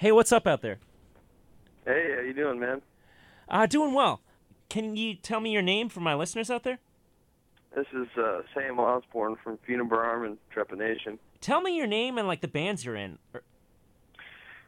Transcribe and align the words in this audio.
Hey, 0.00 0.12
what's 0.12 0.32
up 0.32 0.46
out 0.46 0.62
there? 0.62 0.78
Hey, 1.84 2.14
how 2.16 2.22
you 2.22 2.32
doing, 2.32 2.58
man? 2.58 2.80
Uh, 3.50 3.66
doing 3.66 3.92
well. 3.92 4.22
Can 4.70 4.96
you 4.96 5.14
tell 5.14 5.40
me 5.40 5.52
your 5.52 5.60
name 5.60 5.90
for 5.90 6.00
my 6.00 6.14
listeners 6.14 6.50
out 6.50 6.62
there? 6.62 6.78
This 7.76 7.84
is 7.92 8.06
uh, 8.16 8.40
Sam 8.54 8.80
Osborne 8.80 9.36
from 9.44 9.58
Funebrarum 9.58 10.24
and 10.24 10.38
Trepanation. 10.56 11.18
Tell 11.42 11.60
me 11.60 11.76
your 11.76 11.86
name 11.86 12.16
and 12.16 12.26
like 12.26 12.40
the 12.40 12.48
bands 12.48 12.82
you're 12.82 12.96
in. 12.96 13.18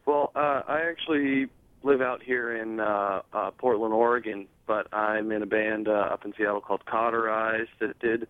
Well, 0.04 0.32
uh, 0.36 0.64
I 0.68 0.82
actually 0.82 1.48
live 1.82 2.02
out 2.02 2.22
here 2.22 2.54
in 2.54 2.78
uh, 2.78 3.22
uh, 3.32 3.52
Portland, 3.52 3.94
Oregon, 3.94 4.48
but 4.66 4.92
I'm 4.92 5.32
in 5.32 5.42
a 5.42 5.46
band 5.46 5.88
uh, 5.88 6.10
up 6.12 6.26
in 6.26 6.34
Seattle 6.36 6.60
called 6.60 6.84
Cauterized 6.84 7.70
that 7.80 7.98
did 8.00 8.28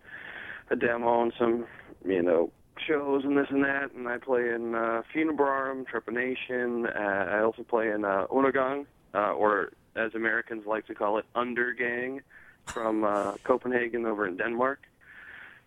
a 0.69 0.77
demo 0.77 1.21
and 1.21 1.33
some, 1.37 1.65
you 2.05 2.21
know, 2.21 2.49
shows 2.87 3.23
and 3.23 3.37
this 3.37 3.47
and 3.49 3.63
that. 3.63 3.91
And 3.93 4.07
I 4.07 4.17
play 4.17 4.49
in 4.49 4.75
uh, 4.75 5.03
Funebrarum, 5.13 5.85
Trepanation. 5.85 6.85
Uh, 6.85 7.31
I 7.31 7.41
also 7.41 7.63
play 7.63 7.89
in 7.89 8.05
uh, 8.05 8.25
uh, 8.29 9.17
or 9.33 9.71
as 9.95 10.15
Americans 10.15 10.65
like 10.65 10.87
to 10.87 10.95
call 10.95 11.17
it, 11.17 11.25
Undergang, 11.35 12.21
from 12.65 13.03
uh, 13.03 13.33
Copenhagen 13.43 14.05
over 14.05 14.27
in 14.27 14.37
Denmark. 14.37 14.79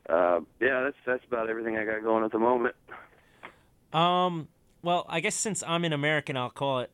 Uh, 0.09 0.41
yeah, 0.61 0.83
that's 0.85 0.97
that's 1.05 1.25
about 1.27 1.51
everything 1.51 1.77
I 1.77 1.85
got 1.85 2.03
going 2.03 2.25
at 2.25 2.33
the 2.33 2.39
moment. 2.39 2.77
Um, 3.93 4.49
well, 4.83 5.05
I 5.09 5.21
guess 5.21 5.35
since 5.35 5.63
I'm 5.67 5.85
an 5.85 5.93
American, 5.93 6.37
I'll 6.37 6.51
call 6.51 6.81
it 6.81 6.93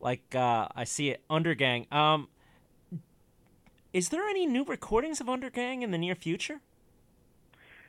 like 0.00 0.34
uh, 0.34 0.68
I 0.74 0.84
see 0.84 1.10
it 1.10 1.22
Undergang. 1.28 1.92
Um, 1.92 2.28
is 3.92 4.08
there 4.10 4.26
any 4.28 4.46
new 4.46 4.64
recordings 4.64 5.20
of 5.20 5.26
Undergang 5.26 5.82
in 5.82 5.90
the 5.90 5.98
near 5.98 6.14
future? 6.14 6.60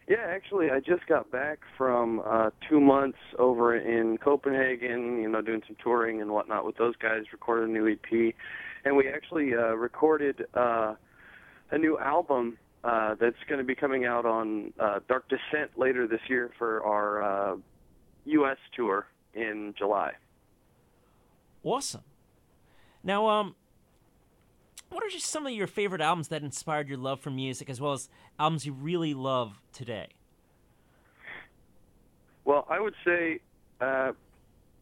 Yeah, 0.07 0.17
actually, 0.27 0.69
I 0.69 0.79
just 0.79 1.07
got 1.07 1.31
back 1.31 1.59
from 1.77 2.21
uh, 2.25 2.49
two 2.69 2.81
months 2.81 3.19
over 3.39 3.75
in 3.75 4.17
Copenhagen, 4.17 5.21
you 5.21 5.29
know, 5.29 5.41
doing 5.41 5.61
some 5.65 5.77
touring 5.81 6.21
and 6.21 6.31
whatnot 6.31 6.65
with 6.65 6.75
those 6.75 6.95
guys, 6.97 7.23
recorded 7.31 7.69
a 7.69 7.71
new 7.71 7.87
EP. 7.87 8.33
And 8.83 8.97
we 8.97 9.07
actually 9.07 9.53
uh, 9.53 9.75
recorded 9.75 10.45
uh, 10.53 10.95
a 11.71 11.77
new 11.77 11.97
album 11.99 12.57
uh, 12.83 13.15
that's 13.15 13.37
going 13.47 13.59
to 13.59 13.63
be 13.63 13.75
coming 13.75 14.05
out 14.05 14.25
on 14.25 14.73
uh, 14.77 14.99
Dark 15.07 15.29
Descent 15.29 15.71
later 15.77 16.05
this 16.05 16.19
year 16.27 16.51
for 16.57 16.83
our 16.83 17.23
uh, 17.53 17.55
U.S. 18.25 18.57
tour 18.75 19.07
in 19.33 19.73
July. 19.77 20.11
Awesome. 21.63 22.03
Now, 23.05 23.27
um, 23.29 23.55
what 24.93 25.03
are 25.03 25.09
just 25.09 25.25
some 25.25 25.45
of 25.45 25.53
your 25.53 25.67
favorite 25.67 26.01
albums 26.01 26.27
that 26.29 26.43
inspired 26.43 26.87
your 26.87 26.97
love 26.97 27.19
for 27.19 27.31
music, 27.31 27.69
as 27.69 27.81
well 27.81 27.93
as 27.93 28.09
albums 28.39 28.65
you 28.65 28.73
really 28.73 29.13
love 29.13 29.61
today? 29.71 30.07
Well, 32.45 32.65
I 32.69 32.79
would 32.79 32.95
say 33.05 33.39
uh, 33.81 34.11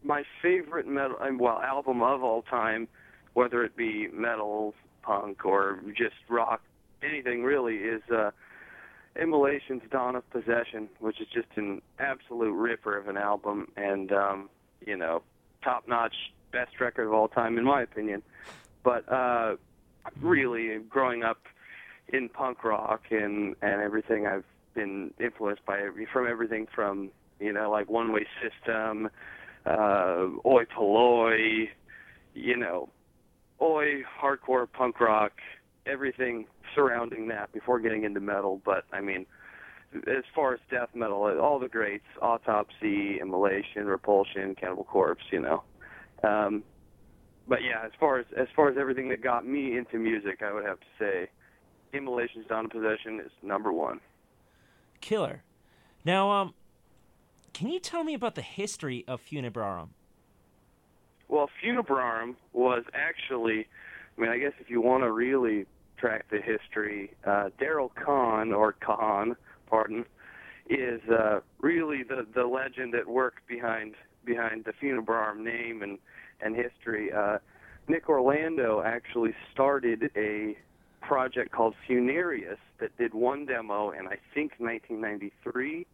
my 0.03 0.23
favorite 0.41 0.87
metal, 0.87 1.17
um, 1.21 1.37
well, 1.37 1.61
album 1.61 2.01
of 2.01 2.23
all 2.23 2.41
time, 2.41 2.87
whether 3.33 3.63
it 3.63 3.75
be 3.75 4.07
metal, 4.11 4.73
punk, 5.03 5.45
or 5.45 5.81
just 5.95 6.15
rock, 6.27 6.61
anything 7.03 7.43
really, 7.43 7.75
is 7.75 8.01
uh, 8.11 8.31
Immolation's 9.15 9.83
"Dawn 9.91 10.15
of 10.15 10.29
Possession," 10.31 10.89
which 10.99 11.21
is 11.21 11.27
just 11.33 11.47
an 11.55 11.81
absolute 11.99 12.53
ripper 12.53 12.97
of 12.97 13.07
an 13.07 13.17
album, 13.17 13.67
and 13.77 14.11
um, 14.11 14.49
you 14.85 14.97
know, 14.97 15.21
top-notch, 15.63 16.15
best 16.51 16.79
record 16.79 17.05
of 17.05 17.13
all 17.13 17.27
time, 17.27 17.57
in 17.57 17.63
my 17.63 17.83
opinion. 17.83 18.23
But 18.83 19.11
uh, 19.11 19.55
really, 20.21 20.77
growing 20.89 21.23
up 21.23 21.39
in 22.09 22.29
punk 22.29 22.63
rock 22.63 23.01
and 23.11 23.55
and 23.61 23.81
everything, 23.81 24.27
I've 24.27 24.45
been 24.73 25.13
influenced 25.19 25.65
by 25.65 25.87
from 26.11 26.27
everything 26.27 26.67
from 26.73 27.09
you 27.39 27.53
know 27.53 27.69
like 27.69 27.89
One 27.89 28.11
Way 28.11 28.25
System, 28.41 29.09
uh, 29.65 30.27
Oi 30.45 30.65
Polloi, 30.65 31.69
you 32.33 32.57
know, 32.57 32.89
Oi 33.61 34.03
hardcore 34.21 34.67
punk 34.71 34.99
rock, 34.99 35.33
everything 35.85 36.45
surrounding 36.75 37.27
that 37.29 37.51
before 37.51 37.79
getting 37.79 38.03
into 38.03 38.19
metal. 38.19 38.61
But 38.63 38.85
I 38.91 39.01
mean, 39.01 39.25
as 40.07 40.23
far 40.33 40.53
as 40.53 40.59
death 40.69 40.89
metal, 40.93 41.23
all 41.39 41.59
the 41.59 41.69
greats: 41.69 42.05
Autopsy, 42.21 43.19
Immolation, 43.19 43.85
Repulsion, 43.85 44.55
Cannibal 44.55 44.85
Corpse. 44.85 45.23
You 45.31 45.41
know. 45.41 45.63
Um, 46.23 46.63
but 47.47 47.59
yeah, 47.63 47.85
as 47.85 47.91
far 47.99 48.19
as 48.19 48.25
as 48.37 48.47
far 48.55 48.69
as 48.69 48.77
everything 48.77 49.09
that 49.09 49.21
got 49.21 49.45
me 49.45 49.77
into 49.77 49.97
music, 49.97 50.41
I 50.41 50.53
would 50.53 50.65
have 50.65 50.79
to 50.79 50.85
say, 50.99 51.29
Immolation's 51.93 52.45
Dawn 52.47 52.65
of 52.65 52.71
Possession 52.71 53.19
is 53.19 53.31
number 53.41 53.71
one. 53.71 53.99
Killer. 55.01 55.43
Now, 56.05 56.31
um, 56.31 56.53
can 57.53 57.69
you 57.69 57.79
tell 57.79 58.03
me 58.03 58.13
about 58.13 58.35
the 58.35 58.41
history 58.41 59.03
of 59.07 59.21
Funebrarum? 59.21 59.89
Well, 61.27 61.49
Funebrarum 61.63 62.35
was 62.53 62.83
actually, 62.93 63.67
I 64.17 64.21
mean, 64.21 64.29
I 64.29 64.37
guess 64.37 64.53
if 64.59 64.69
you 64.69 64.81
want 64.81 65.03
to 65.03 65.11
really 65.11 65.65
track 65.97 66.25
the 66.29 66.41
history, 66.41 67.13
uh, 67.25 67.49
Daryl 67.59 67.89
Kahn, 67.95 68.51
or 68.51 68.73
Kahan, 68.73 69.35
pardon, 69.67 70.05
is 70.69 71.01
uh, 71.09 71.39
really 71.59 72.03
the 72.03 72.25
the 72.33 72.45
legend 72.45 72.95
at 72.95 73.07
work 73.07 73.41
behind 73.47 73.95
behind 74.25 74.65
the 74.65 74.73
Funebrarum 74.73 75.43
name 75.43 75.81
and 75.81 75.97
and 76.43 76.55
history. 76.55 77.11
Uh, 77.11 77.37
Nick 77.87 78.09
Orlando 78.09 78.81
actually 78.85 79.33
started 79.51 80.11
a 80.15 80.55
project 81.01 81.51
called 81.51 81.73
Funereus 81.87 82.59
that 82.79 82.95
did 82.97 83.13
one 83.13 83.45
demo 83.45 83.91
in 83.91 84.07
I 84.07 84.17
think 84.33 84.53
1993. 84.59 85.85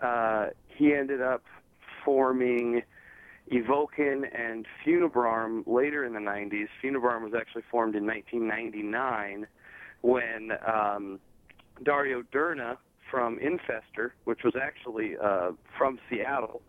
Uh, 0.00 0.46
he 0.68 0.92
ended 0.92 1.22
up 1.22 1.42
forming 2.04 2.82
Evoken 3.52 4.24
and 4.34 4.66
Funebrarum 4.84 5.66
later 5.66 6.04
in 6.04 6.14
the 6.14 6.20
90s. 6.20 6.68
Funebrarum 6.82 7.22
was 7.22 7.32
actually 7.38 7.62
formed 7.70 7.94
in 7.94 8.06
1999 8.06 9.46
when 10.02 10.50
um, 10.66 11.18
Dario 11.82 12.22
Derna 12.32 12.76
from 13.10 13.38
Infester, 13.38 14.10
which 14.24 14.40
was 14.44 14.54
actually 14.60 15.16
uh, 15.22 15.52
from 15.76 15.98
Seattle, 16.08 16.62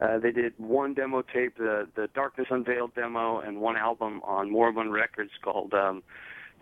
uh, 0.00 0.18
they 0.18 0.30
did 0.30 0.52
one 0.58 0.94
demo 0.94 1.22
tape, 1.22 1.56
the 1.56 1.88
the 1.94 2.08
Darkness 2.14 2.48
Unveiled 2.50 2.94
demo, 2.94 3.40
and 3.40 3.60
one 3.60 3.76
album 3.76 4.20
on 4.24 4.50
Moribund 4.50 4.92
Records 4.92 5.30
called 5.42 5.72
um, 5.72 6.02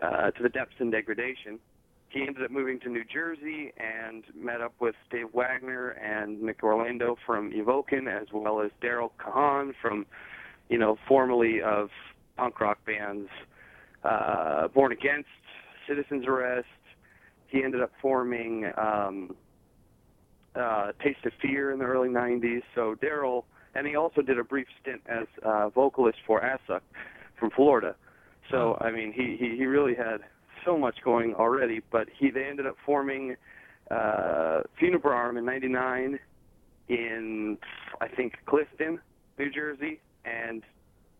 uh, 0.01 0.31
To 0.31 0.43
the 0.43 0.49
Depths 0.49 0.75
and 0.79 0.91
Degradation. 0.91 1.59
He 2.09 2.21
ended 2.21 2.45
up 2.45 2.51
moving 2.51 2.79
to 2.81 2.89
New 2.89 3.03
Jersey 3.03 3.73
and 3.77 4.23
met 4.33 4.61
up 4.61 4.73
with 4.79 4.95
Dave 5.11 5.33
Wagner 5.33 5.89
and 5.89 6.41
Nick 6.41 6.63
Orlando 6.63 7.17
from 7.25 7.51
Evoken, 7.51 8.07
as 8.07 8.27
well 8.31 8.61
as 8.61 8.71
Daryl 8.81 9.09
Kahan 9.19 9.73
from, 9.81 10.05
you 10.69 10.77
know, 10.77 10.97
formerly 11.09 11.61
of 11.61 11.89
punk 12.37 12.61
rock 12.61 12.77
bands 12.85 13.27
uh, 14.05 14.69
Born 14.69 14.93
Against, 14.93 15.27
Citizens 15.89 16.25
Arrest. 16.25 16.67
He 17.47 17.63
ended 17.63 17.81
up 17.81 17.91
forming 18.01 18.71
um, 18.77 19.35
uh, 20.55 20.91
Taste 21.03 21.25
of 21.25 21.33
Fear 21.41 21.71
in 21.71 21.79
the 21.79 21.85
early 21.85 22.09
90s. 22.09 22.61
So 22.73 22.95
Daryl, 22.95 23.43
and 23.75 23.85
he 23.85 23.95
also 23.95 24.21
did 24.21 24.39
a 24.39 24.43
brief 24.43 24.67
stint 24.81 25.01
as 25.07 25.27
uh, 25.43 25.69
vocalist 25.69 26.17
for 26.25 26.41
Assuck 26.41 26.81
from 27.39 27.49
Florida. 27.51 27.95
So 28.51 28.77
I 28.79 28.91
mean, 28.91 29.11
he, 29.13 29.37
he 29.39 29.57
he 29.57 29.65
really 29.65 29.95
had 29.95 30.21
so 30.65 30.77
much 30.77 30.95
going 31.03 31.33
already. 31.35 31.81
But 31.91 32.07
he 32.17 32.29
they 32.31 32.45
ended 32.45 32.67
up 32.67 32.75
forming 32.85 33.35
uh, 33.91 34.61
Funebrarum 34.81 35.37
in 35.37 35.45
'99 35.45 36.19
in 36.89 37.57
I 38.01 38.07
think 38.07 38.33
Clifton, 38.45 38.99
New 39.37 39.51
Jersey, 39.51 40.01
and 40.25 40.63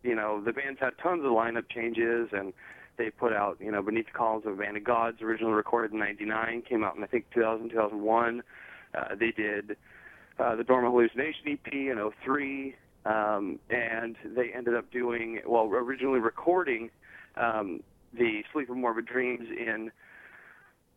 you 0.02 0.14
know 0.14 0.42
the 0.44 0.52
band's 0.52 0.80
had 0.80 0.92
tons 1.02 1.24
of 1.24 1.30
lineup 1.30 1.68
changes 1.68 2.28
and 2.32 2.52
they 2.98 3.10
put 3.10 3.32
out 3.32 3.58
you 3.60 3.70
know 3.70 3.82
Beneath 3.82 4.06
the 4.06 4.12
Columns 4.12 4.46
of 4.46 4.54
Abandoned 4.54 4.86
Gods, 4.86 5.20
originally 5.22 5.54
recorded 5.54 5.92
in 5.92 5.98
'99, 5.98 6.62
came 6.62 6.84
out 6.84 6.96
in 6.96 7.02
I 7.02 7.06
think 7.06 7.26
2000 7.34 7.70
2001. 7.70 8.42
Uh, 8.96 9.14
they 9.18 9.30
did 9.30 9.76
uh, 10.38 10.56
the 10.56 10.64
Dormant 10.64 10.92
Hallucination 10.92 11.42
EP 11.48 11.72
in 11.72 12.10
03, 12.24 12.74
um, 13.04 13.58
and 13.70 14.16
they 14.34 14.50
ended 14.54 14.74
up 14.74 14.90
doing, 14.90 15.40
well, 15.46 15.66
originally 15.66 16.20
recording 16.20 16.90
um, 17.36 17.80
the 18.16 18.42
Sleep 18.52 18.70
of 18.70 18.76
Morbid 18.76 19.06
Dreams 19.06 19.48
in 19.50 19.90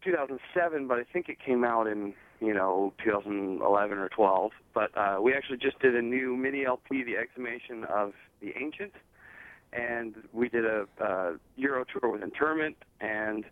2007, 0.04 0.88
but 0.88 0.98
I 0.98 1.04
think 1.12 1.30
it 1.30 1.38
came 1.46 1.64
out 1.64 1.88
in, 1.88 2.14
you 2.40 2.54
know, 2.54 2.94
2011 3.04 3.98
or 3.98 4.10
12. 4.10 4.52
But 4.74 4.98
uh, 4.98 5.18
we 5.22 5.34
actually 5.34 5.58
just 5.58 5.80
did 5.80 5.96
a 5.96 6.02
new 6.02 6.36
mini 6.36 6.66
LP, 6.66 7.04
The 7.04 7.18
Exhumation 7.18 7.84
of 7.86 8.14
the 8.42 8.54
Ancient, 8.60 8.94
and 9.74 10.16
we 10.34 10.50
did 10.50 10.66
a 10.66 10.86
uh, 11.04 11.32
Euro 11.58 11.86
tour 11.86 12.12
with 12.12 12.22
Interment, 12.22 12.76
and 13.02 13.46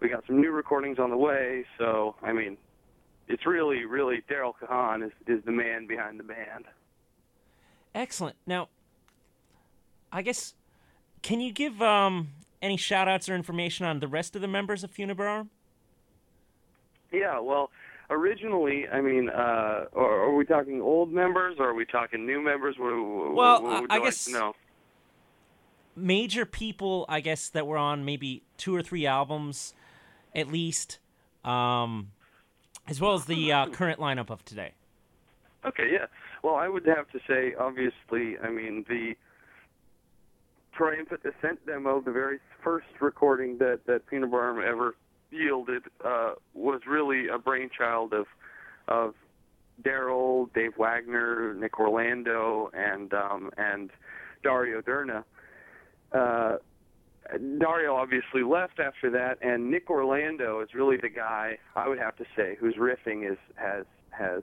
we 0.00 0.08
got 0.08 0.24
some 0.26 0.40
new 0.40 0.50
recordings 0.50 0.98
on 0.98 1.10
the 1.10 1.16
way. 1.16 1.64
So, 1.78 2.16
I 2.22 2.32
mean, 2.32 2.56
it's 3.30 3.46
really, 3.46 3.84
really 3.84 4.22
Daryl 4.30 4.52
Kahan 4.60 5.02
is 5.02 5.12
is 5.26 5.44
the 5.44 5.52
man 5.52 5.86
behind 5.86 6.18
the 6.18 6.24
band. 6.24 6.64
Excellent. 7.94 8.36
Now, 8.46 8.68
I 10.12 10.22
guess, 10.22 10.54
can 11.22 11.40
you 11.40 11.52
give 11.52 11.80
um, 11.82 12.28
any 12.62 12.76
shout 12.76 13.08
outs 13.08 13.28
or 13.28 13.34
information 13.34 13.86
on 13.86 14.00
the 14.00 14.08
rest 14.08 14.36
of 14.36 14.42
the 14.42 14.48
members 14.48 14.84
of 14.84 14.92
Funebrarum? 14.92 15.48
Yeah, 17.12 17.40
well, 17.40 17.70
originally, 18.10 18.86
I 18.88 19.00
mean, 19.00 19.28
uh, 19.28 19.86
are, 19.94 20.24
are 20.24 20.34
we 20.34 20.44
talking 20.44 20.80
old 20.80 21.12
members 21.12 21.56
or 21.58 21.70
are 21.70 21.74
we 21.74 21.84
talking 21.84 22.24
new 22.26 22.40
members? 22.40 22.76
What, 22.78 22.92
what, 22.94 23.34
Well, 23.34 23.62
what 23.62 23.72
I- 23.76 23.80
would 23.80 23.90
I 23.90 23.94
you 23.96 24.00
like 24.02 24.06
guess- 24.12 24.28
know? 24.28 24.54
Major 25.96 26.46
people, 26.46 27.04
I 27.08 27.20
guess, 27.20 27.48
that 27.50 27.66
were 27.66 27.76
on 27.76 28.04
maybe 28.04 28.44
two 28.56 28.74
or 28.74 28.80
three 28.82 29.06
albums, 29.06 29.74
at 30.34 30.46
least, 30.46 31.00
um, 31.44 32.12
as 32.88 33.00
well 33.00 33.14
as 33.14 33.24
the 33.24 33.52
uh, 33.52 33.66
current 33.66 34.00
lineup 34.00 34.30
of 34.30 34.44
today. 34.44 34.72
Okay, 35.64 35.90
yeah. 35.92 36.06
Well, 36.42 36.54
I 36.54 36.68
would 36.68 36.86
have 36.86 37.08
to 37.10 37.20
say, 37.28 37.54
obviously, 37.58 38.38
I 38.38 38.50
mean, 38.50 38.84
the 38.88 39.14
Triumphant 40.72 41.20
Ascent 41.24 41.64
demo, 41.66 42.00
the 42.00 42.12
very 42.12 42.38
first 42.64 42.86
recording 43.00 43.58
that, 43.58 43.80
that 43.86 44.06
Peanut 44.06 44.32
ever 44.32 44.94
yielded, 45.30 45.82
uh, 46.04 46.32
was 46.54 46.80
really 46.88 47.28
a 47.28 47.38
brainchild 47.38 48.14
of, 48.14 48.26
of 48.88 49.14
Daryl, 49.82 50.52
Dave 50.54 50.76
Wagner, 50.78 51.54
Nick 51.54 51.78
Orlando, 51.78 52.70
and, 52.72 53.12
um, 53.12 53.50
and 53.58 53.90
Dario 54.42 54.80
Derna. 54.80 55.24
Uh, 56.12 56.56
Dario 57.58 57.94
obviously 57.94 58.42
left 58.42 58.80
after 58.80 59.10
that, 59.10 59.38
and 59.42 59.70
Nick 59.70 59.90
Orlando 59.90 60.60
is 60.60 60.74
really 60.74 60.96
the 60.96 61.08
guy 61.08 61.58
I 61.76 61.88
would 61.88 61.98
have 61.98 62.16
to 62.16 62.24
say 62.36 62.56
whose 62.58 62.74
riffing 62.76 63.30
is 63.30 63.38
has 63.56 63.84
has 64.10 64.42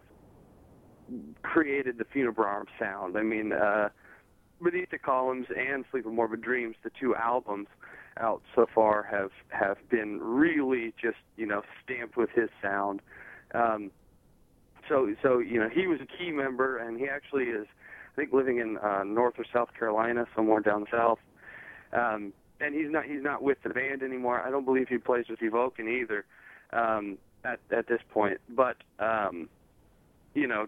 created 1.42 1.98
the 1.98 2.06
Funebrarum 2.06 2.66
sound. 2.80 3.18
I 3.18 3.24
mean, 3.24 3.54
uh, 3.54 3.90
Beneath 4.62 4.90
the 4.90 4.98
Columns 4.98 5.48
and 5.56 5.86
Sleep 5.92 6.06
of 6.06 6.14
Morbid 6.14 6.42
Dreams, 6.42 6.76
the 6.84 6.92
two 7.00 7.16
albums 7.16 7.68
out 8.20 8.42
so 8.56 8.66
far 8.74 9.04
have 9.04 9.32
have 9.50 9.78
been 9.90 10.20
really 10.20 10.94
just 11.02 11.18
you 11.36 11.46
know 11.46 11.62
stamped 11.84 12.18
with 12.18 12.30
his 12.32 12.50
sound. 12.62 13.02
Um, 13.54 13.92
so 14.90 15.14
so 15.22 15.40
you 15.40 15.60
know 15.60 15.70
he 15.70 15.88
was 15.88 16.00
a 16.02 16.08
key 16.18 16.32
member, 16.32 16.78
and 16.78 16.98
he 17.00 17.08
actually 17.08 17.46
is 17.46 17.68
I 18.14 18.16
think 18.16 18.34
living 18.34 18.58
in 18.60 18.78
uh, 18.78 19.04
North 19.04 19.36
or 19.38 19.46
South 19.54 19.70
Carolina, 19.78 20.26
somewhere 20.36 20.62
down 20.62 20.86
south. 20.92 21.20
Um, 21.94 22.34
and 22.60 22.76
he's 22.76 22.92
not 22.92 23.06
he's 23.06 23.24
not 23.24 23.42
with 23.42 23.58
the 23.64 23.70
band 23.70 24.04
anymore. 24.04 24.42
I 24.42 24.50
don't 24.50 24.66
believe 24.66 24.88
he 24.88 24.98
plays 24.98 25.26
with 25.30 25.40
Evoken 25.40 25.88
either 25.88 26.26
um, 26.74 27.18
at 27.44 27.60
at 27.72 27.88
this 27.88 28.02
point. 28.12 28.40
But 28.50 28.78
um, 29.00 29.50
you 30.34 30.48
know, 30.48 30.68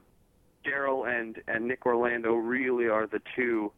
Daryl 0.66 1.08
and 1.08 1.38
and 1.48 1.68
Nick 1.68 1.86
Orlando 1.86 2.34
really 2.34 2.88
are 2.88 3.08
the 3.08 3.22
two 3.36 3.72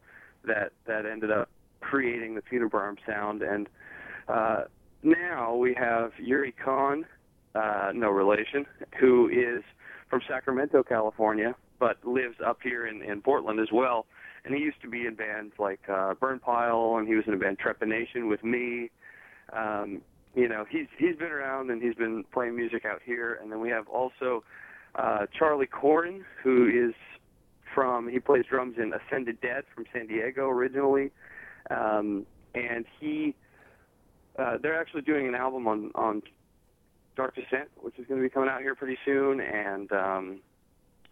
that 0.44 0.72
that 0.86 1.06
ended 1.06 1.30
up 1.30 1.48
creating 1.80 2.34
the 2.34 2.42
Funebrarum 2.42 2.96
sound. 3.06 3.42
And 3.42 3.68
uh, 4.28 4.64
now 5.02 5.54
we 5.56 5.74
have 5.74 6.12
Yuri 6.18 6.52
Khan, 6.52 7.04
uh, 7.54 7.90
no 7.94 8.10
relation, 8.10 8.66
who 9.00 9.28
is 9.28 9.62
from 10.08 10.20
Sacramento, 10.28 10.82
California, 10.82 11.54
but 11.78 12.04
lives 12.04 12.36
up 12.44 12.58
here 12.62 12.86
in 12.86 13.02
in 13.02 13.20
Portland 13.22 13.60
as 13.60 13.68
well. 13.72 14.06
And 14.44 14.54
he 14.54 14.60
used 14.60 14.80
to 14.82 14.88
be 14.88 15.06
in 15.06 15.14
bands 15.14 15.54
like 15.58 15.80
uh, 15.88 16.14
Burn 16.14 16.40
and 16.46 17.08
he 17.08 17.14
was 17.14 17.24
in 17.26 17.34
a 17.34 17.36
band 17.36 17.58
Trepanation 17.58 18.28
with 18.28 18.42
me. 18.42 18.90
Um, 19.52 20.02
you 20.34 20.48
know, 20.48 20.64
he's 20.68 20.86
he's 20.98 21.16
been 21.16 21.30
around 21.30 21.70
and 21.70 21.82
he's 21.82 21.94
been 21.94 22.24
playing 22.32 22.56
music 22.56 22.84
out 22.84 23.00
here. 23.04 23.38
And 23.40 23.52
then 23.52 23.60
we 23.60 23.68
have 23.68 23.86
also 23.88 24.42
uh, 24.94 25.26
Charlie 25.38 25.66
Corin, 25.66 26.24
who 26.42 26.88
is 26.88 26.94
from 27.74 28.08
he 28.08 28.18
plays 28.18 28.44
drums 28.48 28.76
in 28.78 28.92
Ascended 28.92 29.40
Dead 29.40 29.64
from 29.74 29.84
San 29.92 30.06
Diego 30.06 30.48
originally, 30.48 31.10
um, 31.70 32.26
and 32.54 32.84
he 32.98 33.34
uh, 34.38 34.58
they're 34.62 34.78
actually 34.78 35.02
doing 35.02 35.28
an 35.28 35.34
album 35.34 35.66
on 35.68 35.90
on 35.94 36.22
Dark 37.16 37.34
Descent, 37.34 37.68
which 37.80 37.98
is 37.98 38.06
going 38.06 38.20
to 38.20 38.26
be 38.26 38.30
coming 38.30 38.48
out 38.48 38.60
here 38.60 38.74
pretty 38.74 38.98
soon. 39.04 39.40
And 39.40 39.92
um, 39.92 40.40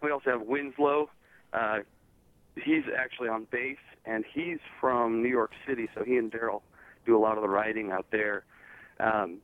we 0.03 0.11
also 0.11 0.31
have 0.31 0.43
Winslow. 0.43 1.11
Uh, 1.53 1.79
he's 2.57 2.85
actually 2.97 3.29
on 3.29 3.47
bass, 3.51 3.79
and 4.05 4.25
he's 4.33 4.59
from 4.81 5.23
New 5.23 5.29
York 5.29 5.53
City, 5.67 5.89
so 5.95 6.05
he 6.05 6.17
and 6.17 6.31
Daryl 6.31 6.63
do 7.07 7.17
a 7.17 7.21
lot 7.21 7.37
of 7.37 7.43
the 7.43 7.49
writing 7.49 7.91
out 7.91 8.07
there. 8.11 8.45
Um, 8.99 9.39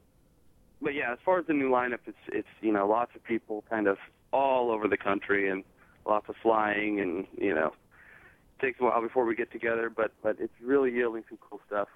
but 0.82 0.94
yeah, 0.94 1.12
as 1.12 1.18
far 1.24 1.38
as 1.38 1.46
the 1.46 1.54
new 1.54 1.70
lineup, 1.70 2.00
it's 2.06 2.18
it's 2.28 2.48
you 2.60 2.72
know 2.72 2.86
lots 2.86 3.12
of 3.14 3.24
people 3.24 3.64
kind 3.70 3.86
of 3.86 3.96
all 4.32 4.70
over 4.70 4.88
the 4.88 4.96
country 4.96 5.48
and 5.48 5.64
lots 6.06 6.28
of 6.28 6.34
flying, 6.42 7.00
and 7.00 7.26
you 7.38 7.54
know 7.54 7.72
it 8.58 8.64
takes 8.64 8.80
a 8.80 8.84
while 8.84 9.00
before 9.00 9.24
we 9.24 9.34
get 9.34 9.50
together, 9.50 9.90
but 9.94 10.12
but 10.22 10.36
it's 10.38 10.52
really 10.62 10.92
yielding 10.92 11.24
some 11.28 11.38
cool 11.48 11.60
stuff. 11.66 11.88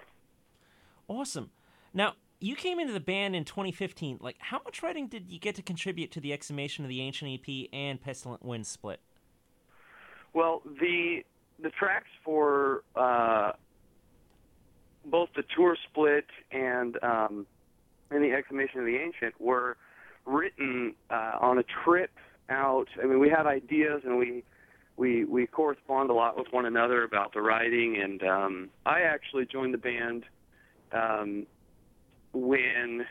Awesome. 1.07 1.51
Now, 1.93 2.13
you 2.39 2.55
came 2.55 2.79
into 2.79 2.93
the 2.93 2.99
band 3.01 3.35
in 3.35 3.43
2015. 3.43 4.19
Like, 4.21 4.37
how 4.39 4.61
much 4.63 4.81
writing 4.81 5.07
did 5.07 5.29
you 5.29 5.39
get 5.39 5.55
to 5.55 5.61
contribute 5.61 6.11
to 6.11 6.19
the 6.19 6.33
Exhumation 6.33 6.85
of 6.85 6.89
the 6.89 7.01
Ancient 7.01 7.39
EP 7.47 7.67
and 7.73 8.01
Pestilent 8.01 8.43
Wind 8.43 8.65
split? 8.65 9.01
Well, 10.33 10.61
the 10.65 11.23
the 11.61 11.69
tracks 11.69 12.07
for 12.23 12.83
uh, 12.95 13.51
both 15.05 15.29
the 15.35 15.43
tour 15.55 15.77
split 15.89 16.25
and 16.51 16.97
um, 17.03 17.45
and 18.09 18.23
the 18.23 18.31
exhumation 18.31 18.79
of 18.79 18.85
the 18.85 18.97
ancient 18.97 19.39
were 19.39 19.77
written 20.25 20.93
uh, 21.09 21.37
on 21.39 21.57
a 21.57 21.63
trip 21.83 22.11
out. 22.49 22.87
I 23.01 23.05
mean, 23.07 23.19
we 23.19 23.29
had 23.29 23.45
ideas 23.45 24.01
and 24.05 24.17
we 24.17 24.43
we 24.97 25.25
we 25.25 25.47
correspond 25.47 26.09
a 26.09 26.13
lot 26.13 26.37
with 26.37 26.47
one 26.51 26.65
another 26.65 27.03
about 27.03 27.33
the 27.33 27.41
writing. 27.41 27.97
And 28.01 28.23
um, 28.23 28.69
I 28.85 29.01
actually 29.01 29.45
joined 29.45 29.73
the 29.73 29.79
band 29.79 30.25
um, 30.91 31.45
when 32.33 33.05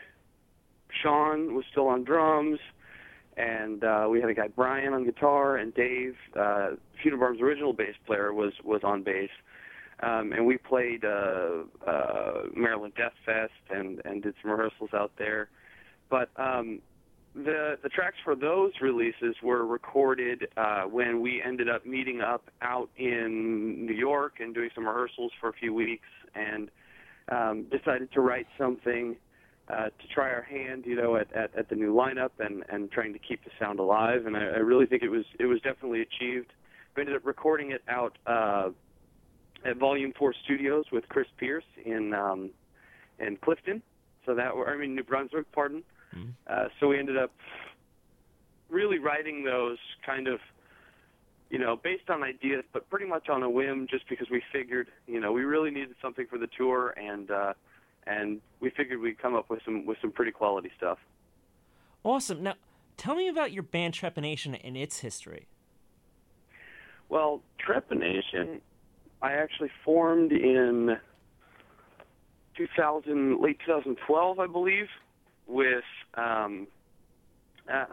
Sean 1.01 1.55
was 1.55 1.65
still 1.71 1.87
on 1.87 2.03
drums 2.03 2.59
and 3.37 3.83
uh, 3.83 4.07
we 4.09 4.19
had 4.19 4.29
a 4.29 4.33
guy 4.33 4.47
Brian 4.47 4.93
on 4.93 5.05
guitar, 5.05 5.57
and 5.57 5.73
Dave, 5.73 6.15
uh, 6.37 6.71
Funebrarum's 7.03 7.41
original 7.41 7.73
bass 7.73 7.95
player, 8.05 8.33
was 8.33 8.53
was 8.63 8.81
on 8.83 9.03
bass, 9.03 9.29
um, 10.01 10.33
and 10.33 10.45
we 10.45 10.57
played 10.57 11.05
uh, 11.05 11.63
uh, 11.87 12.43
Maryland 12.55 12.93
Death 12.95 13.13
Fest 13.25 13.53
and 13.69 14.01
and 14.05 14.21
did 14.23 14.33
some 14.41 14.51
rehearsals 14.51 14.89
out 14.93 15.11
there. 15.17 15.49
But 16.09 16.29
um, 16.35 16.79
the 17.33 17.77
the 17.81 17.89
tracks 17.89 18.17
for 18.23 18.35
those 18.35 18.73
releases 18.81 19.35
were 19.41 19.65
recorded 19.65 20.47
uh, 20.57 20.83
when 20.83 21.21
we 21.21 21.41
ended 21.41 21.69
up 21.69 21.85
meeting 21.85 22.21
up 22.21 22.49
out 22.61 22.89
in 22.97 23.85
New 23.85 23.95
York 23.95 24.33
and 24.39 24.53
doing 24.53 24.69
some 24.75 24.85
rehearsals 24.85 25.31
for 25.39 25.49
a 25.49 25.53
few 25.53 25.73
weeks, 25.73 26.07
and 26.35 26.69
um, 27.29 27.65
decided 27.71 28.11
to 28.11 28.21
write 28.21 28.47
something 28.57 29.15
uh, 29.71 29.85
to 29.85 30.07
try 30.13 30.29
our 30.29 30.41
hand, 30.41 30.85
you 30.85 30.95
know, 30.95 31.15
at, 31.15 31.31
at, 31.33 31.55
at 31.57 31.69
the 31.69 31.75
new 31.75 31.93
lineup 31.93 32.31
and, 32.39 32.63
and 32.69 32.91
trying 32.91 33.13
to 33.13 33.19
keep 33.19 33.43
the 33.43 33.51
sound 33.59 33.79
alive. 33.79 34.25
And 34.25 34.35
I, 34.35 34.41
I 34.41 34.57
really 34.57 34.85
think 34.85 35.03
it 35.03 35.09
was 35.09 35.25
it 35.39 35.45
was 35.45 35.61
definitely 35.61 36.01
achieved. 36.01 36.51
We 36.95 37.01
ended 37.01 37.15
up 37.15 37.25
recording 37.25 37.71
it 37.71 37.81
out 37.87 38.17
uh, 38.27 38.69
at 39.65 39.77
Volume 39.77 40.13
Four 40.17 40.33
Studios 40.43 40.85
with 40.91 41.07
Chris 41.09 41.27
Pierce 41.37 41.63
in 41.85 42.13
um, 42.13 42.49
in 43.19 43.37
Clifton. 43.37 43.81
So 44.25 44.35
that 44.35 44.55
were 44.55 44.69
I 44.69 44.77
mean 44.77 44.95
New 44.95 45.03
Brunswick, 45.03 45.51
pardon. 45.51 45.83
Mhm. 46.15 46.33
Uh, 46.47 46.67
so 46.79 46.89
we 46.89 46.99
ended 46.99 47.17
up 47.17 47.31
really 48.69 48.99
writing 48.99 49.43
those 49.43 49.77
kind 50.05 50.27
of 50.27 50.39
you 51.49 51.59
know, 51.59 51.75
based 51.75 52.09
on 52.09 52.23
ideas, 52.23 52.63
but 52.71 52.89
pretty 52.89 53.05
much 53.05 53.27
on 53.27 53.43
a 53.43 53.49
whim, 53.49 53.85
just 53.89 54.07
because 54.07 54.29
we 54.31 54.41
figured, 54.53 54.87
you 55.05 55.19
know, 55.19 55.33
we 55.33 55.43
really 55.43 55.69
needed 55.69 55.95
something 56.01 56.25
for 56.27 56.37
the 56.37 56.47
tour, 56.57 56.95
and 56.95 57.29
uh, 57.29 57.53
and 58.07 58.41
we 58.59 58.69
figured 58.69 58.99
we'd 58.99 59.19
come 59.21 59.35
up 59.35 59.49
with 59.49 59.61
some 59.65 59.85
with 59.85 59.97
some 60.01 60.11
pretty 60.11 60.31
quality 60.31 60.71
stuff. 60.77 60.97
Awesome. 62.03 62.43
Now, 62.43 62.55
tell 62.97 63.15
me 63.15 63.27
about 63.27 63.51
your 63.51 63.63
band 63.63 63.93
Trepanation 63.93 64.59
and 64.63 64.75
its 64.75 64.99
history. 64.99 65.47
Well, 67.09 67.41
Trepanation, 67.59 68.61
I 69.21 69.33
actually 69.33 69.69
formed 69.83 70.31
in 70.31 70.97
2000, 72.55 73.41
late 73.41 73.59
2012, 73.65 74.39
I 74.39 74.47
believe, 74.47 74.87
with 75.47 75.83
um, 76.15 76.67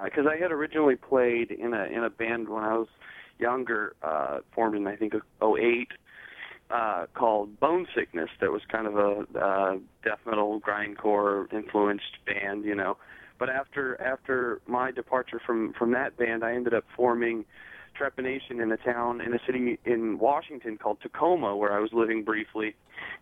because 0.04 0.26
I 0.26 0.36
had 0.36 0.52
originally 0.52 0.96
played 0.96 1.50
in 1.50 1.74
a 1.74 1.84
in 1.84 2.04
a 2.04 2.10
band 2.10 2.48
when 2.48 2.64
I 2.64 2.76
was 2.76 2.88
younger, 3.38 3.94
uh, 4.02 4.38
formed 4.54 4.76
in 4.76 4.86
I 4.86 4.96
think 4.96 5.14
08, 5.42 5.88
uh, 6.70 7.06
called 7.14 7.58
Bone 7.60 7.87
Sickness. 7.94 8.30
That 8.40 8.50
was 8.50 8.62
kind 8.70 8.87
of 8.87 8.96
a 8.96 9.38
uh, 9.38 9.76
death 10.04 10.20
metal 10.26 10.60
grindcore 10.60 11.52
influenced 11.52 12.18
band, 12.26 12.64
you 12.64 12.75
know. 12.75 12.96
But 13.38 13.50
after 13.50 14.00
after 14.00 14.60
my 14.66 14.90
departure 14.90 15.40
from 15.44 15.72
from 15.78 15.92
that 15.92 16.16
band, 16.16 16.44
I 16.44 16.54
ended 16.54 16.75
up 16.75 16.84
forming 16.96 17.44
Trepanation 17.98 18.62
in 18.62 18.70
a 18.72 18.76
town 18.76 19.20
in 19.20 19.34
a 19.34 19.38
city 19.46 19.78
in 19.84 20.18
Washington 20.18 20.76
called 20.76 20.98
Tacoma, 21.00 21.56
where 21.56 21.72
I 21.72 21.80
was 21.80 21.90
living 21.92 22.25
briefly. 22.25 22.75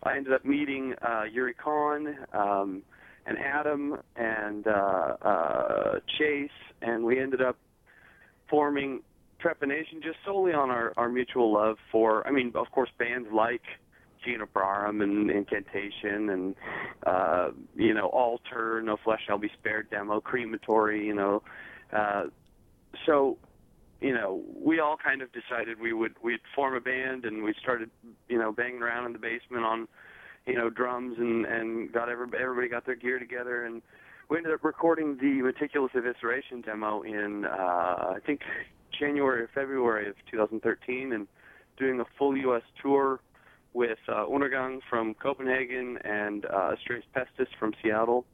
I 0.03 0.17
ended 0.17 0.33
up 0.33 0.43
meeting 0.43 0.93
uh, 1.01 1.23
Yuri 1.31 1.53
Khan 1.53 2.15
um, 2.33 2.83
and 3.25 3.37
Adam 3.37 3.97
and 4.15 4.67
uh, 4.67 5.15
uh, 5.21 5.99
Chase, 6.17 6.49
and 6.81 7.03
we 7.03 7.19
ended 7.19 7.41
up 7.41 7.57
forming 8.49 9.01
Trepanation 9.43 10.01
just 10.03 10.17
solely 10.25 10.53
on 10.53 10.69
our, 10.69 10.93
our 10.97 11.09
mutual 11.09 11.53
love 11.53 11.77
for, 11.91 12.25
I 12.27 12.31
mean, 12.31 12.51
of 12.55 12.71
course, 12.71 12.89
bands 12.97 13.29
like 13.31 13.61
Funebrarum 14.25 15.01
and 15.03 15.29
Incantation 15.29 16.29
and, 16.29 16.55
uh, 17.05 17.49
you 17.75 17.93
know, 17.93 18.07
Altar, 18.07 18.81
No 18.83 18.97
Flesh 19.03 19.21
Shall 19.27 19.37
Be 19.37 19.49
Spared 19.59 19.89
demo, 19.89 20.19
Crematory, 20.19 21.05
you 21.05 21.13
know, 21.13 21.43
Uh, 21.93 22.25
so, 23.05 23.37
you 24.01 24.13
know, 24.13 24.43
we 24.53 24.79
all 24.79 24.97
kind 24.97 25.21
of 25.21 25.29
decided 25.31 25.79
we 25.79 25.93
would 25.93 26.15
we'd 26.21 26.41
form 26.53 26.75
a 26.75 26.81
band, 26.81 27.25
and 27.25 27.43
we 27.43 27.53
started, 27.61 27.89
you 28.27 28.37
know, 28.37 28.51
banging 28.51 28.81
around 28.81 29.05
in 29.05 29.13
the 29.13 29.19
basement 29.19 29.63
on, 29.63 29.87
you 30.45 30.55
know, 30.55 30.69
drums, 30.69 31.15
and 31.17 31.45
and 31.45 31.91
got 31.91 32.09
every, 32.09 32.27
everybody 32.39 32.67
got 32.67 32.85
their 32.85 32.95
gear 32.95 33.19
together, 33.19 33.63
and 33.65 33.81
we 34.29 34.37
ended 34.37 34.53
up 34.53 34.63
recording 34.63 35.17
the 35.17 35.41
Meticulous 35.41 35.93
Evisceration 35.93 36.63
demo 36.65 37.01
in 37.03 37.45
uh, 37.45 38.13
I 38.15 38.19
think 38.25 38.41
January 38.99 39.41
or 39.41 39.49
February 39.53 40.09
of 40.09 40.15
2013, 40.31 41.13
and 41.13 41.27
doing 41.77 41.99
a 41.99 42.05
full 42.17 42.35
U.S. 42.37 42.63
tour 42.81 43.19
with 43.73 43.99
uh, 44.07 44.25
from 44.89 45.13
Copenhagen 45.15 45.97
and 46.03 46.45
uh, 46.45 46.71
Pestis 47.15 47.47
from 47.59 47.73
Seattle 47.81 48.25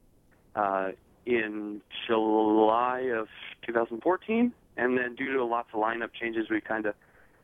uh, 0.56 0.88
in 1.26 1.80
July 2.06 3.10
of 3.14 3.28
2014. 3.66 4.52
And 4.76 4.98
then 4.98 5.14
due 5.14 5.32
to 5.34 5.44
lots 5.44 5.68
of 5.72 5.80
lineup 5.80 6.10
changes, 6.18 6.46
we 6.50 6.60
kind 6.60 6.86
of 6.86 6.94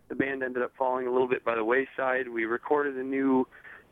the 0.08 0.14
band 0.16 0.42
ended 0.42 0.62
up 0.62 0.72
falling 0.76 1.06
a 1.06 1.10
little 1.10 1.28
bit 1.28 1.44
by 1.44 1.54
the 1.54 1.64
wayside. 1.64 2.28
We 2.28 2.44
recorded 2.44 2.96
a 2.96 3.02
new 3.02 3.46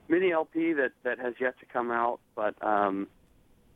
mini 0.08 0.32
LP 0.32 0.72
that 0.72 0.92
that 1.04 1.18
has 1.18 1.34
yet 1.40 1.58
to 1.60 1.66
come 1.66 1.90
out, 1.90 2.18
but 2.34 2.54
um, 2.66 3.06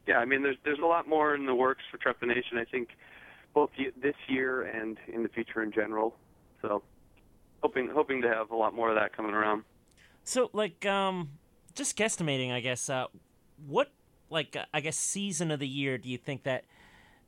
yeah, 0.06 0.16
I 0.16 0.24
mean, 0.24 0.42
there's 0.42 0.56
there's 0.64 0.80
a 0.80 0.86
lot 0.86 1.08
more 1.08 1.34
in 1.34 1.46
the 1.46 1.54
works 1.54 1.82
for 1.90 1.98
Trepanation. 1.98 2.58
I 2.58 2.64
think 2.64 2.88
both 3.54 3.70
this 4.00 4.14
year 4.28 4.62
and 4.62 4.98
in 5.12 5.22
the 5.22 5.28
future 5.28 5.62
in 5.62 5.72
general. 5.72 6.16
So 6.60 6.82
hoping 7.62 7.88
hoping 7.88 8.22
to 8.22 8.28
have 8.28 8.50
a 8.50 8.56
lot 8.56 8.74
more 8.74 8.90
of 8.90 8.96
that 8.96 9.16
coming 9.16 9.32
around. 9.32 9.64
So 10.24 10.50
like 10.52 10.84
um 10.86 11.30
just 11.74 11.96
guesstimating, 11.96 12.52
I 12.52 12.60
guess, 12.60 12.88
uh 12.88 13.06
what 13.66 13.90
like 14.30 14.56
uh, 14.56 14.64
I 14.72 14.80
guess 14.80 14.96
season 14.96 15.50
of 15.50 15.60
the 15.60 15.68
year 15.68 15.98
do 15.98 16.08
you 16.08 16.18
think 16.18 16.44
that 16.44 16.64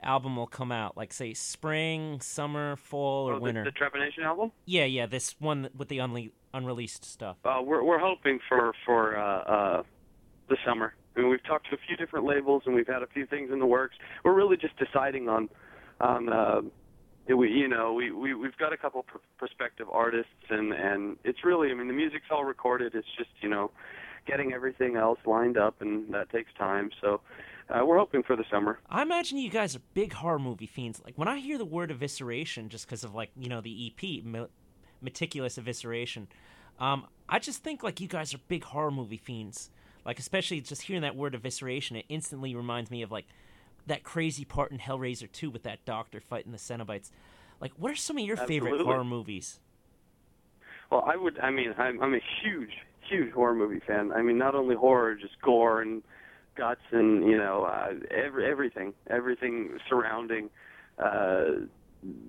album 0.02 0.36
will 0.36 0.46
come 0.46 0.72
out? 0.72 0.96
Like 0.96 1.12
say 1.12 1.34
spring, 1.34 2.20
summer, 2.20 2.76
fall 2.76 3.28
or 3.28 3.34
oh, 3.34 3.40
winter? 3.40 3.64
The, 3.64 3.70
the 3.70 3.78
Trepanation 3.78 4.24
album? 4.24 4.52
Yeah, 4.66 4.84
yeah, 4.84 5.06
this 5.06 5.34
one 5.38 5.68
with 5.76 5.88
the 5.88 5.98
unle- 5.98 6.32
unreleased 6.52 7.04
stuff. 7.04 7.36
Uh 7.44 7.60
we're 7.62 7.82
we're 7.82 8.00
hoping 8.00 8.38
for 8.48 8.72
for 8.84 9.16
uh 9.18 9.38
uh 9.42 9.82
the 10.48 10.56
summer. 10.66 10.94
I 11.16 11.20
mean, 11.20 11.30
we've 11.30 11.44
talked 11.44 11.70
to 11.70 11.76
a 11.76 11.78
few 11.86 11.96
different 11.96 12.26
labels 12.26 12.64
and 12.66 12.74
we've 12.74 12.88
had 12.88 13.02
a 13.02 13.06
few 13.06 13.24
things 13.26 13.50
in 13.52 13.60
the 13.60 13.66
works. 13.66 13.96
We're 14.24 14.34
really 14.34 14.56
just 14.56 14.76
deciding 14.76 15.28
on 15.28 15.48
on 16.00 16.32
uh 16.32 16.60
we 17.28 17.50
you 17.50 17.68
know 17.68 17.92
we 17.92 18.10
we 18.10 18.34
we've 18.34 18.56
got 18.58 18.72
a 18.72 18.76
couple 18.76 19.02
pr- 19.02 19.18
prospective 19.38 19.88
artists 19.90 20.32
and 20.50 20.72
and 20.72 21.16
it's 21.24 21.44
really 21.44 21.70
I 21.70 21.74
mean 21.74 21.88
the 21.88 21.94
music's 21.94 22.26
all 22.30 22.44
recorded 22.44 22.94
it's 22.94 23.08
just 23.16 23.30
you 23.40 23.48
know 23.48 23.70
getting 24.26 24.52
everything 24.52 24.96
else 24.96 25.18
lined 25.26 25.56
up 25.56 25.80
and 25.80 26.12
that 26.12 26.30
takes 26.30 26.52
time 26.58 26.90
so 27.00 27.20
uh, 27.68 27.84
we're 27.84 27.98
hoping 27.98 28.22
for 28.22 28.36
the 28.36 28.44
summer. 28.50 28.78
I 28.90 29.02
imagine 29.02 29.38
you 29.38 29.50
guys 29.50 29.74
are 29.74 29.80
big 29.94 30.12
horror 30.12 30.38
movie 30.38 30.66
fiends. 30.66 31.00
Like 31.04 31.16
when 31.16 31.28
I 31.28 31.38
hear 31.38 31.56
the 31.56 31.64
word 31.64 31.90
evisceration, 31.90 32.68
just 32.68 32.86
because 32.86 33.04
of 33.04 33.14
like 33.14 33.30
you 33.36 33.48
know 33.48 33.60
the 33.60 33.92
EP, 34.02 34.22
meticulous 35.00 35.58
evisceration, 35.58 36.26
um, 36.78 37.06
I 37.28 37.38
just 37.38 37.62
think 37.62 37.82
like 37.82 38.00
you 38.00 38.08
guys 38.08 38.34
are 38.34 38.38
big 38.48 38.64
horror 38.64 38.90
movie 38.90 39.16
fiends. 39.16 39.70
Like 40.04 40.18
especially 40.18 40.60
just 40.60 40.82
hearing 40.82 41.02
that 41.02 41.16
word 41.16 41.32
evisceration, 41.32 41.98
it 41.98 42.04
instantly 42.08 42.54
reminds 42.54 42.90
me 42.90 43.00
of 43.02 43.10
like 43.10 43.26
that 43.86 44.02
crazy 44.02 44.44
part 44.44 44.70
in 44.72 44.78
Hellraiser 44.78 45.30
2 45.30 45.50
with 45.50 45.62
that 45.64 45.84
doctor 45.84 46.20
fighting 46.20 46.52
the 46.52 46.58
Cenobites. 46.58 47.10
Like, 47.60 47.72
what 47.76 47.90
are 47.90 47.96
some 47.96 48.18
of 48.18 48.24
your 48.24 48.36
Absolutely. 48.38 48.70
favorite 48.70 48.84
horror 48.84 49.04
movies? 49.04 49.60
Well, 50.90 51.04
I 51.06 51.16
would. 51.16 51.38
I 51.40 51.50
mean, 51.50 51.74
I'm, 51.78 52.00
I'm 52.02 52.14
a 52.14 52.20
huge, 52.42 52.72
huge 53.08 53.32
horror 53.32 53.54
movie 53.54 53.80
fan. 53.86 54.12
I 54.12 54.22
mean, 54.22 54.38
not 54.38 54.54
only 54.54 54.74
horror, 54.74 55.14
just 55.14 55.40
gore 55.40 55.82
and 55.82 56.02
guts 56.56 56.82
and 56.92 57.24
you 57.24 57.36
know 57.36 57.64
uh, 57.64 57.92
every 58.10 58.48
everything, 58.50 58.94
everything 59.08 59.78
surrounding. 59.88 60.50
Uh, 60.98 61.66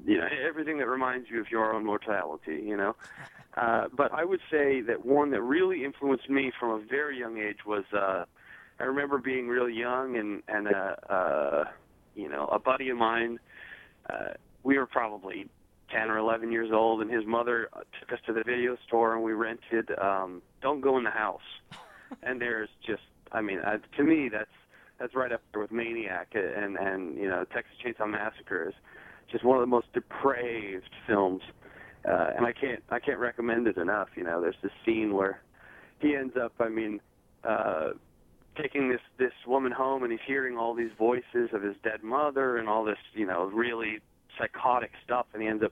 you 0.06 0.18
know 0.18 0.28
everything 0.48 0.78
that 0.78 0.88
reminds 0.88 1.30
you 1.30 1.40
of 1.40 1.52
your 1.52 1.74
own 1.74 1.86
mortality. 1.86 2.62
You 2.64 2.78
know, 2.78 2.96
uh, 3.58 3.88
but 3.96 4.12
I 4.14 4.24
would 4.24 4.42
say 4.50 4.82
that 4.82 5.06
one 5.06 5.32
that 5.32 5.42
really 5.42 5.84
influenced 5.84 6.30
me 6.30 6.52
from 6.58 6.70
a 6.72 6.80
very 6.80 7.20
young 7.20 7.38
age 7.38 7.66
was 7.66 7.84
uh, 7.94 8.26
I 8.80 8.84
remember 8.84 9.18
being 9.18 9.48
really 9.48 9.74
young 9.74 10.18
and 10.18 10.44
and 10.48 10.68
uh, 10.68 10.96
uh, 11.10 11.64
you 12.16 12.30
know 12.30 12.46
a 12.52 12.60
buddy 12.60 12.90
of 12.90 12.98
mine. 12.98 13.40
Uh, 14.10 14.34
we 14.64 14.78
were 14.78 14.86
probably 14.86 15.48
ten 15.92 16.10
or 16.10 16.18
eleven 16.18 16.52
years 16.52 16.72
old, 16.74 17.02
and 17.02 17.12
his 17.12 17.26
mother 17.26 17.70
took 18.00 18.12
us 18.12 18.20
to 18.26 18.34
the 18.34 18.44
video 18.44 18.78
store, 18.88 19.16
and 19.16 19.24
we 19.24 19.34
rented 19.34 19.90
um, 20.00 20.42
"Don't 20.62 20.82
Go 20.82 20.98
in 20.98 21.04
the 21.04 21.12
House." 21.12 21.42
and 22.24 22.40
there's 22.40 22.70
just, 22.86 23.04
I 23.32 23.42
mean, 23.42 23.60
uh, 23.60 23.78
to 23.98 24.04
me, 24.04 24.30
that's 24.30 24.50
that's 25.00 25.16
right 25.16 25.32
up 25.32 25.42
there 25.52 25.62
with 25.62 25.72
Maniac 25.72 26.34
and 26.34 26.78
and 26.78 27.16
you 27.18 27.30
know 27.30 27.46
Texas 27.54 27.76
Chainsaw 27.84 28.10
Massacre 28.10 28.70
is 28.70 28.76
just 29.32 29.44
one 29.44 29.58
of 29.58 29.62
the 29.62 29.68
most 29.68 29.92
depraved 29.94 30.90
films, 31.08 31.42
uh, 32.08 32.32
and 32.36 32.46
I 32.46 32.52
can't 32.52 32.84
I 32.90 33.00
can't 33.00 33.20
recommend 33.20 33.68
it 33.68 33.78
enough. 33.78 34.10
You 34.16 34.24
know, 34.24 34.42
there's 34.42 34.56
this 34.62 34.72
scene 34.86 35.14
where 35.14 35.42
he 36.00 36.16
ends 36.16 36.36
up, 36.36 36.54
I 36.60 36.68
mean. 36.68 37.00
Uh, 37.44 37.92
taking 38.56 38.90
this 38.90 39.02
this 39.18 39.34
woman 39.46 39.72
home 39.72 40.04
and 40.04 40.12
he's 40.12 40.22
hearing 40.26 40.58
all 40.58 40.74
these 40.74 40.92
voices 40.98 41.50
of 41.54 41.62
his 41.62 41.76
dead 41.84 42.04
mother 42.04 42.58
and 42.58 42.70
all 42.70 42.84
this 42.84 42.98
you 43.14 43.26
know 43.26 43.46
really 43.46 44.00
psychotic 44.38 44.92
stuff 45.04 45.26
and 45.34 45.42
he 45.42 45.48
ends 45.48 45.64
up 45.64 45.72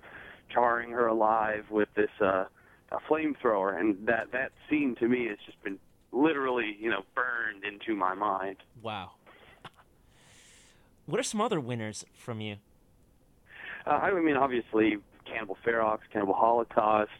charring 0.50 0.92
her 0.92 1.08
alive 1.08 1.66
with 1.70 1.90
this 1.96 2.10
uh 2.22 2.46
a 2.94 3.00
flamethrower. 3.12 3.78
And 3.78 4.08
that 4.08 4.32
that 4.32 4.52
scene 4.70 4.96
to 5.00 5.08
me 5.08 5.28
has 5.28 5.38
just 5.46 5.62
been 5.64 5.80
literally 6.12 6.78
you 6.80 6.90
know 6.90 7.04
burned 7.16 7.64
into 7.64 7.96
my 7.96 8.14
mind. 8.14 8.58
Wow. 8.82 9.12
What 11.06 11.20
are 11.20 11.24
some 11.24 11.42
other 11.42 11.60
winners 11.60 12.06
from 12.14 12.40
you? 12.40 12.58
Uh, 13.86 13.90
i 13.90 14.14
mean 14.14 14.38
obviously 14.38 14.96
cannibal 15.26 15.58
ferox 15.66 16.00
cannibal 16.14 16.34
holocaust 16.34 17.12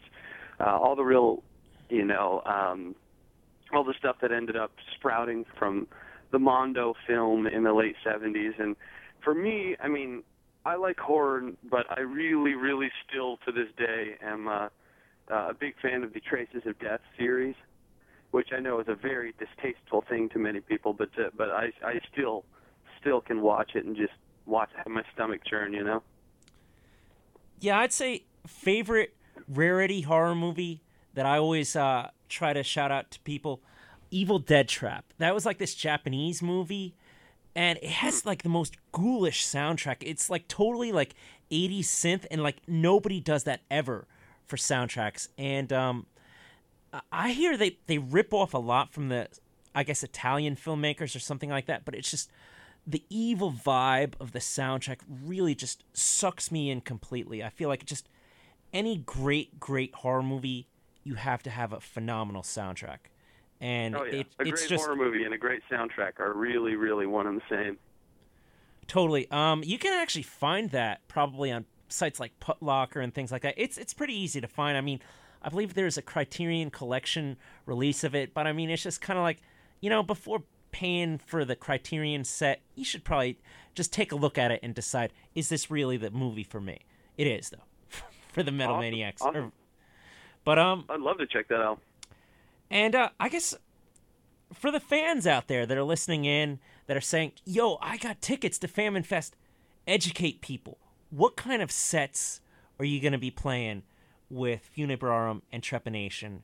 uh, 0.60 0.78
all 0.78 0.96
the 0.96 1.04
real 1.04 1.42
you 1.90 2.04
know 2.04 2.40
um 2.46 2.94
all 3.74 3.84
the 3.84 3.94
stuff 3.98 4.16
that 4.22 4.32
ended 4.32 4.56
up 4.56 4.72
sprouting 4.94 5.44
from 5.58 5.86
the 6.30 6.38
Mondo 6.38 6.94
film 7.06 7.46
in 7.46 7.62
the 7.62 7.72
late 7.72 7.96
70s. 8.04 8.58
And 8.58 8.76
for 9.22 9.34
me, 9.34 9.76
I 9.82 9.88
mean, 9.88 10.22
I 10.66 10.76
like 10.76 10.98
horror, 10.98 11.52
but 11.70 11.86
I 11.90 12.00
really, 12.00 12.54
really 12.54 12.90
still 13.08 13.38
to 13.46 13.52
this 13.52 13.68
day 13.76 14.16
am 14.22 14.48
uh, 14.48 14.68
uh, 15.30 15.48
a 15.50 15.54
big 15.54 15.74
fan 15.80 16.02
of 16.02 16.12
the 16.12 16.20
Traces 16.20 16.62
of 16.66 16.78
Death 16.78 17.00
series, 17.18 17.54
which 18.30 18.48
I 18.56 18.60
know 18.60 18.80
is 18.80 18.88
a 18.88 18.94
very 18.94 19.34
distasteful 19.38 20.04
thing 20.08 20.28
to 20.30 20.38
many 20.38 20.60
people, 20.60 20.92
but 20.92 21.10
uh, 21.18 21.28
but 21.36 21.50
I 21.50 21.70
I 21.84 22.00
still 22.12 22.44
still 23.00 23.20
can 23.20 23.42
watch 23.42 23.72
it 23.74 23.84
and 23.84 23.94
just 23.96 24.12
watch 24.46 24.70
have 24.76 24.86
my 24.86 25.02
stomach 25.14 25.42
churn, 25.46 25.72
you 25.72 25.84
know. 25.84 26.02
Yeah, 27.60 27.80
I'd 27.80 27.92
say 27.92 28.24
favorite 28.46 29.14
rarity 29.48 30.02
horror 30.02 30.34
movie 30.34 30.82
that 31.14 31.26
I 31.26 31.38
always 31.38 31.74
uh, 31.74 32.10
try 32.28 32.52
to 32.52 32.62
shout 32.62 32.92
out 32.92 33.10
to 33.12 33.20
people. 33.20 33.62
Evil 34.10 34.38
Dead 34.38 34.68
Trap. 34.68 35.04
That 35.18 35.34
was 35.34 35.46
like 35.46 35.58
this 35.58 35.74
Japanese 35.74 36.42
movie, 36.42 36.94
and 37.56 37.78
it 37.78 37.90
has 37.90 38.24
like 38.24 38.42
the 38.42 38.48
most 38.48 38.76
ghoulish 38.92 39.44
soundtrack. 39.44 39.96
It's 40.00 40.30
like 40.30 40.46
totally 40.46 40.92
like 40.92 41.14
80s 41.50 41.80
synth, 41.80 42.26
and 42.30 42.42
like 42.42 42.58
nobody 42.68 43.20
does 43.20 43.44
that 43.44 43.62
ever 43.70 44.06
for 44.46 44.56
soundtracks. 44.56 45.28
And 45.36 45.72
um, 45.72 46.06
I 47.10 47.30
hear 47.32 47.56
they 47.56 47.78
they 47.86 47.98
rip 47.98 48.32
off 48.32 48.54
a 48.54 48.58
lot 48.58 48.92
from 48.92 49.08
the, 49.08 49.28
I 49.74 49.82
guess 49.82 50.02
Italian 50.02 50.56
filmmakers 50.56 51.16
or 51.16 51.20
something 51.20 51.50
like 51.50 51.66
that. 51.66 51.84
But 51.84 51.94
it's 51.94 52.10
just 52.10 52.30
the 52.86 53.02
evil 53.08 53.52
vibe 53.52 54.12
of 54.20 54.32
the 54.32 54.38
soundtrack 54.38 54.98
really 55.08 55.54
just 55.54 55.82
sucks 55.92 56.52
me 56.52 56.70
in 56.70 56.82
completely. 56.82 57.42
I 57.42 57.48
feel 57.48 57.68
like 57.68 57.84
just 57.84 58.08
any 58.72 58.98
great 58.98 59.58
great 59.58 59.94
horror 59.94 60.22
movie 60.22 60.68
you 61.04 61.14
have 61.14 61.42
to 61.44 61.50
have 61.50 61.72
a 61.72 61.80
phenomenal 61.80 62.42
soundtrack. 62.42 62.98
And 63.60 63.96
oh, 63.96 64.04
yeah. 64.04 64.20
it, 64.20 64.26
a 64.38 64.42
it's 64.42 64.60
great 64.60 64.68
just 64.68 64.84
horror 64.84 64.96
movie 64.96 65.24
and 65.24 65.32
a 65.32 65.38
great 65.38 65.62
soundtrack 65.70 66.18
are 66.18 66.32
really, 66.32 66.74
really 66.74 67.06
one 67.06 67.26
and 67.26 67.40
the 67.40 67.42
same. 67.48 67.78
Totally. 68.86 69.30
Um, 69.30 69.62
you 69.64 69.78
can 69.78 69.92
actually 69.94 70.22
find 70.22 70.70
that 70.70 71.06
probably 71.08 71.50
on 71.50 71.64
sites 71.88 72.20
like 72.20 72.38
Putlocker 72.40 73.02
and 73.02 73.14
things 73.14 73.32
like 73.32 73.42
that. 73.42 73.54
It's 73.56 73.78
it's 73.78 73.94
pretty 73.94 74.14
easy 74.14 74.40
to 74.40 74.48
find. 74.48 74.76
I 74.76 74.80
mean, 74.80 75.00
I 75.42 75.48
believe 75.48 75.74
there's 75.74 75.96
a 75.96 76.02
Criterion 76.02 76.70
Collection 76.70 77.36
release 77.66 78.04
of 78.04 78.14
it, 78.14 78.34
but 78.34 78.46
I 78.46 78.52
mean, 78.52 78.70
it's 78.70 78.82
just 78.82 79.00
kind 79.00 79.18
of 79.18 79.22
like, 79.22 79.40
you 79.80 79.90
know, 79.90 80.02
before 80.02 80.42
paying 80.72 81.18
for 81.18 81.44
the 81.44 81.54
Criterion 81.54 82.24
set, 82.24 82.60
you 82.74 82.84
should 82.84 83.04
probably 83.04 83.38
just 83.74 83.92
take 83.92 84.12
a 84.12 84.16
look 84.16 84.36
at 84.36 84.50
it 84.50 84.60
and 84.62 84.74
decide 84.74 85.12
is 85.34 85.48
this 85.48 85.70
really 85.70 85.96
the 85.96 86.10
movie 86.10 86.44
for 86.44 86.60
me? 86.60 86.80
It 87.16 87.26
is 87.26 87.50
though, 87.50 87.64
for 88.32 88.42
the 88.42 88.52
Metal 88.52 88.74
awesome. 88.74 88.84
Maniacs. 88.84 89.22
Awesome. 89.22 89.36
Or, 89.36 89.52
but 90.44 90.58
um, 90.58 90.84
I'd 90.88 91.00
love 91.00 91.18
to 91.18 91.26
check 91.26 91.48
that 91.48 91.60
out. 91.60 91.80
And 92.70 92.94
uh, 92.94 93.10
I 93.18 93.28
guess 93.28 93.54
for 94.52 94.70
the 94.70 94.80
fans 94.80 95.26
out 95.26 95.48
there 95.48 95.66
that 95.66 95.76
are 95.76 95.84
listening 95.84 96.24
in 96.24 96.58
that 96.86 96.96
are 96.96 97.02
saying, 97.02 97.32
"Yo, 97.44 97.78
I 97.80 97.96
got 97.96 98.20
tickets 98.20 98.58
to 98.58 98.68
Famine 98.68 99.02
Fest," 99.02 99.36
educate 99.86 100.40
people. 100.40 100.78
What 101.10 101.36
kind 101.36 101.62
of 101.62 101.70
sets 101.70 102.40
are 102.78 102.84
you 102.84 103.00
going 103.00 103.12
to 103.12 103.18
be 103.18 103.30
playing 103.30 103.82
with 104.30 104.68
Funebrarum 104.76 105.42
and 105.52 105.62
Trepanation 105.62 106.40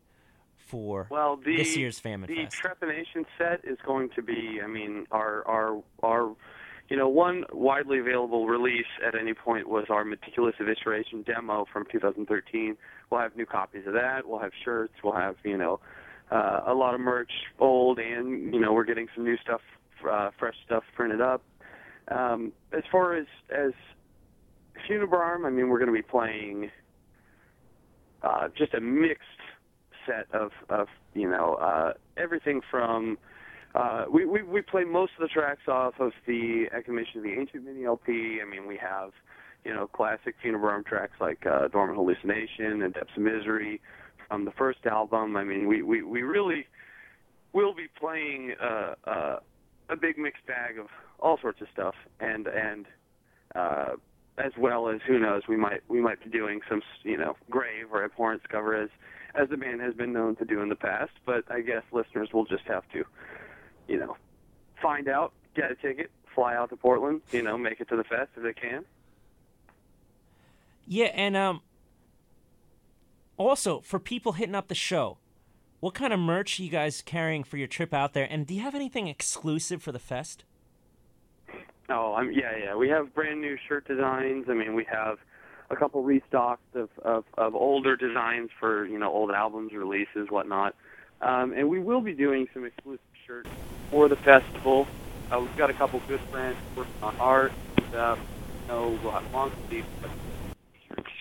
for 0.57 1.09
well, 1.11 1.37
the, 1.37 1.57
this 1.57 1.77
year's 1.77 1.99
Famine 1.99 2.29
the 2.29 2.45
Fest? 2.45 2.63
The 2.63 2.69
Trepanation 2.69 3.25
set 3.37 3.65
is 3.65 3.79
going 3.85 4.11
to 4.15 4.23
be, 4.23 4.61
I 4.63 4.67
mean, 4.67 5.07
our 5.11 5.47
our 5.47 5.83
our 6.03 6.35
you 6.91 6.97
know, 6.97 7.09
one 7.09 7.45
widely 7.53 8.01
available 8.01 8.49
release 8.49 8.87
at 9.07 9.15
any 9.15 9.33
point 9.33 9.69
was 9.69 9.87
our 9.91 10.05
Meticulous 10.05 10.57
Evisceration 10.61 11.25
demo 11.25 11.65
from 11.73 11.87
2013. 11.91 12.77
We'll 13.11 13.21
have 13.21 13.37
new 13.37 13.47
copies 13.47 13.87
of 13.87 13.93
that. 13.95 14.27
We'll 14.27 14.39
have 14.39 14.53
shirts. 14.65 14.95
We'll 15.03 15.15
have, 15.15 15.37
you 15.45 15.57
know, 15.57 15.81
uh, 16.31 16.61
a 16.67 16.75
lot 16.75 16.95
of 16.95 17.01
merch, 17.01 17.33
old 17.59 17.99
and, 17.99 18.55
you 18.55 18.61
know, 18.61 18.73
we're 18.73 18.85
getting 18.85 19.09
some 19.15 19.25
new 19.25 19.37
stuff, 19.39 19.61
uh, 20.09 20.31
fresh 20.39 20.55
stuff 20.65 20.85
printed 20.95 21.21
up. 21.21 21.43
Um, 22.09 22.53
as 22.73 22.83
far 22.91 23.17
as, 23.17 23.27
as 23.51 23.73
Funebrarum, 24.89 25.45
I 25.45 25.51
mean, 25.51 25.69
we're 25.69 25.79
going 25.79 25.93
to 25.93 25.93
be 25.93 26.03
playing 26.03 26.71
uh, 28.23 28.49
just 28.57 28.75
a 28.75 28.81
mixed 28.81 29.25
set 30.07 30.27
of, 30.33 30.53
of 30.69 30.87
you 31.15 31.29
know, 31.29 31.55
uh, 31.55 31.95
everything 32.17 32.61
from 32.71 33.19
uh, 33.75 34.05
we, 34.13 34.25
we 34.25 34.43
we 34.43 34.63
play 34.63 34.83
most 34.83 35.13
of 35.17 35.23
the 35.23 35.29
tracks 35.29 35.69
off 35.69 35.95
of 36.01 36.13
the 36.27 36.65
of 37.17 37.23
the 37.23 37.33
Ancient 37.39 37.65
mini 37.65 37.85
LP. 37.85 38.41
I 38.45 38.49
mean, 38.49 38.67
we 38.67 38.77
have 38.77 39.11
you 39.65 39.75
know 39.75 39.87
classic 39.87 40.35
Funebrarum 40.45 40.85
tracks 40.85 41.21
like 41.21 41.47
uh, 41.47 41.69
Dormant 41.69 41.97
Hallucination 41.97 42.83
and 42.83 42.95
Depths 42.95 43.17
of 43.17 43.23
Misery 43.23 43.81
from 44.29 44.45
the 44.45 44.53
first 44.53 44.87
album. 44.87 45.37
I 45.37 45.45
mean, 45.45 45.67
we 45.67 45.83
we, 45.83 46.03
we 46.03 46.23
really 46.23 46.67
will 47.53 47.75
be 47.75 47.87
playing 47.99 48.55
uh, 48.61 48.95
uh, 49.05 49.37
a 49.89 49.97
big 49.97 50.19
mixed 50.19 50.47
bag 50.47 50.79
of 50.79 50.87
all 51.19 51.39
sorts 51.41 51.61
of 51.61 51.69
stuff, 51.73 51.95
and 52.21 52.47
and 52.47 52.87
uh, 53.55 53.93
as 54.39 54.53
well 54.59 54.89
as 54.89 55.01
who 55.07 55.19
knows, 55.19 55.43
we 55.49 55.57
might 55.57 55.83
we 55.89 56.01
might 56.01 56.23
be 56.23 56.31
doing 56.31 56.61
some 56.69 56.83
you 57.03 57.17
know 57.17 57.37
grave 57.49 57.87
or 57.93 58.05
abhorrence 58.05 58.43
cover 58.49 58.75
as 58.75 58.91
as 59.35 59.49
the 59.49 59.57
band 59.57 59.81
has 59.81 59.95
been 59.95 60.13
known 60.13 60.35
to 60.37 60.45
do 60.45 60.61
in 60.61 60.69
the 60.69 60.77
past. 60.77 61.13
But 61.25 61.45
I 61.51 61.61
guess 61.61 61.83
listeners 61.93 62.31
will 62.33 62.45
just 62.45 62.65
have 62.65 62.85
to 62.93 63.05
you 63.91 63.99
know, 63.99 64.17
find 64.81 65.09
out, 65.09 65.33
get 65.55 65.71
a 65.71 65.75
ticket, 65.75 66.11
fly 66.35 66.55
out 66.55 66.71
to 66.71 66.77
Portland, 66.77 67.23
you 67.33 67.43
know, 67.43 67.59
make 67.59 67.81
it 67.81 67.89
to 67.89 67.97
the 67.97 68.05
fest 68.05 68.31
if 68.37 68.43
they 68.45 68.53
can. 68.53 68.85
Yeah, 70.93 71.13
and 71.15 71.37
um, 71.37 71.61
also 73.37 73.79
for 73.79 74.01
people 74.01 74.33
hitting 74.33 74.57
up 74.57 74.67
the 74.67 74.75
show, 74.75 75.19
what 75.79 75.95
kind 75.95 76.13
of 76.13 76.19
merch 76.19 76.59
are 76.59 76.65
you 76.65 76.69
guys 76.69 77.01
carrying 77.01 77.45
for 77.45 77.59
your 77.59 77.69
trip 77.69 77.95
out 77.95 78.13
there? 78.13 78.27
And 78.29 78.45
do 78.45 78.55
you 78.55 78.63
have 78.63 78.75
anything 78.75 79.07
exclusive 79.07 79.85
for 79.85 79.93
the 79.93 80.01
fest? 80.01 80.43
Oh, 81.89 82.15
I'm, 82.15 82.33
yeah, 82.33 82.57
yeah. 82.61 82.75
We 82.75 82.89
have 82.89 83.15
brand 83.15 83.41
new 83.41 83.57
shirt 83.69 83.87
designs. 83.87 84.47
I 84.49 84.55
mean, 84.55 84.75
we 84.75 84.83
have 84.91 85.19
a 85.71 85.77
couple 85.77 86.03
restocks 86.03 86.59
of, 86.75 86.89
of, 87.03 87.25
of 87.39 87.55
older 87.55 87.95
designs 87.95 88.51
for 88.59 88.85
you 88.87 88.99
know 88.99 89.13
old 89.13 89.31
albums, 89.31 89.73
releases, 89.73 90.29
whatnot. 90.29 90.75
Um, 91.21 91.53
and 91.53 91.69
we 91.69 91.79
will 91.79 92.01
be 92.01 92.15
doing 92.15 92.49
some 92.53 92.65
exclusive 92.65 92.99
shirts 93.29 93.49
for 93.93 94.09
the 94.09 94.17
festival. 94.17 94.89
Uh, 95.31 95.39
we've 95.39 95.57
got 95.57 95.71
a 95.71 95.75
couple 95.75 96.03
good 96.09 96.21
friends 96.33 96.57
working 96.75 96.93
on 97.01 97.15
art. 97.21 97.53
And, 97.79 98.19
we'll 99.05 99.13
have 99.13 99.25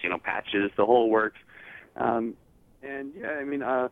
you 0.04 0.10
know, 0.10 0.18
patches, 0.18 0.72
the 0.78 0.86
whole 0.86 1.10
works. 1.10 1.38
Um, 1.96 2.36
and 2.82 3.12
yeah, 3.20 3.32
I 3.32 3.44
mean, 3.44 3.62
uh, 3.62 3.90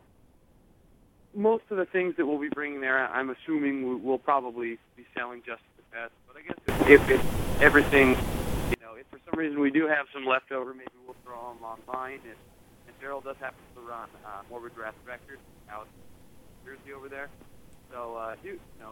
most 1.35 1.63
of 1.69 1.77
the 1.77 1.85
things 1.85 2.15
that 2.17 2.25
we'll 2.25 2.39
be 2.39 2.49
bringing 2.49 2.81
there, 2.81 3.05
I'm 3.07 3.29
assuming 3.29 4.03
we'll 4.03 4.17
probably 4.17 4.77
be 4.95 5.05
selling 5.15 5.41
just 5.45 5.61
the 5.77 5.83
fest. 5.91 6.13
But 6.27 6.37
I 6.37 6.41
guess 6.47 6.57
if, 6.65 7.01
if, 7.01 7.19
if 7.19 7.21
everything, 7.61 8.15
you 8.71 8.77
know, 8.81 8.95
if 8.97 9.05
for 9.11 9.19
some 9.29 9.37
reason 9.37 9.59
we 9.59 9.71
do 9.71 9.87
have 9.87 10.07
some 10.13 10.25
leftover, 10.25 10.73
maybe 10.73 10.91
we'll 11.05 11.19
throw 11.23 11.53
them 11.53 11.63
online. 11.63 12.19
And, 12.23 12.39
and 12.87 12.93
Daryl 13.03 13.23
does 13.23 13.35
happen 13.39 13.61
to 13.75 13.81
run 13.81 14.09
uh, 14.25 14.41
Morbid 14.49 14.71
Wrath 14.79 14.97
Records 15.05 15.41
in 15.45 15.67
Jersey 16.65 16.93
over 16.95 17.09
there. 17.09 17.29
So 17.91 18.15
uh, 18.15 18.35
you, 18.43 18.53
you 18.53 18.79
know, 18.79 18.91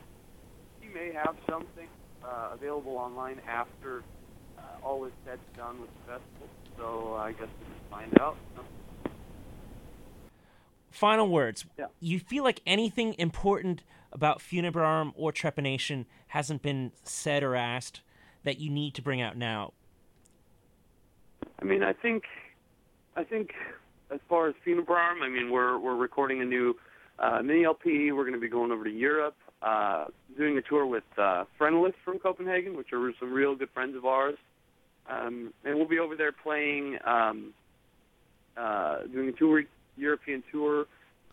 he 0.82 0.88
may 0.94 1.12
have 1.14 1.36
something 1.50 1.88
uh, 2.24 2.52
available 2.54 2.98
online 2.98 3.42
after 3.48 4.04
uh, 4.58 4.86
all 4.86 5.06
is 5.06 5.12
said 5.26 5.40
and 5.40 5.58
done 5.58 5.82
with 5.82 5.90
the 5.90 6.14
festival. 6.14 6.48
So 6.78 7.16
I 7.16 7.32
guess 7.32 7.48
we'll 7.60 7.78
just 7.78 7.90
find 7.90 8.22
out. 8.22 8.38
Final 10.92 11.28
words. 11.28 11.66
Yeah. 11.78 11.88
You 12.00 12.20
feel 12.20 12.44
like 12.44 12.62
anything 12.66 13.16
important 13.18 13.84
about 14.14 14.40
Funebrarum 14.40 15.12
or 15.16 15.34
Trepanation 15.34 16.06
hasn't 16.28 16.62
been 16.62 16.94
said 17.04 17.44
or 17.44 17.56
asked 17.56 18.02
that 18.44 18.60
you 18.60 18.70
need 18.70 18.94
to 18.96 19.02
bring 19.02 19.22
out 19.22 19.36
now? 19.36 19.74
I 21.62 21.66
mean, 21.66 21.84
I 21.84 21.94
think, 21.94 22.24
I 23.16 23.24
think, 23.24 23.52
as 24.12 24.20
far 24.30 24.48
as 24.48 24.56
Funebrarum, 24.66 25.22
I 25.22 25.30
mean, 25.30 25.52
we're 25.52 25.78
we're 25.78 25.96
recording 25.96 26.42
a 26.42 26.46
new 26.46 26.76
uh, 27.20 27.42
mini 27.44 27.66
LP. 27.66 28.12
We're 28.12 28.24
going 28.24 28.34
to 28.34 28.40
be 28.40 28.48
going 28.48 28.72
over 28.72 28.84
to 28.84 28.92
Europe, 28.92 29.36
uh, 29.62 30.06
doing 30.38 30.58
a 30.58 30.62
tour 30.62 30.86
with 30.86 31.04
uh, 31.18 31.46
Friendless 31.58 31.94
from 32.04 32.20
Copenhagen, 32.20 32.78
which 32.78 32.94
are 32.94 33.12
some 33.20 33.34
real 33.34 33.56
good 33.56 33.70
friends 33.74 33.96
of 33.96 34.06
ours. 34.06 34.38
Um, 35.10 35.54
and 35.64 35.76
we'll 35.76 35.88
be 35.88 36.00
over 36.00 36.16
there 36.16 36.32
playing, 36.32 36.98
um, 37.06 37.54
uh, 38.58 39.04
doing 39.12 39.30
a 39.30 39.32
tour, 39.34 39.64
European 39.98 40.44
tour, 40.52 40.86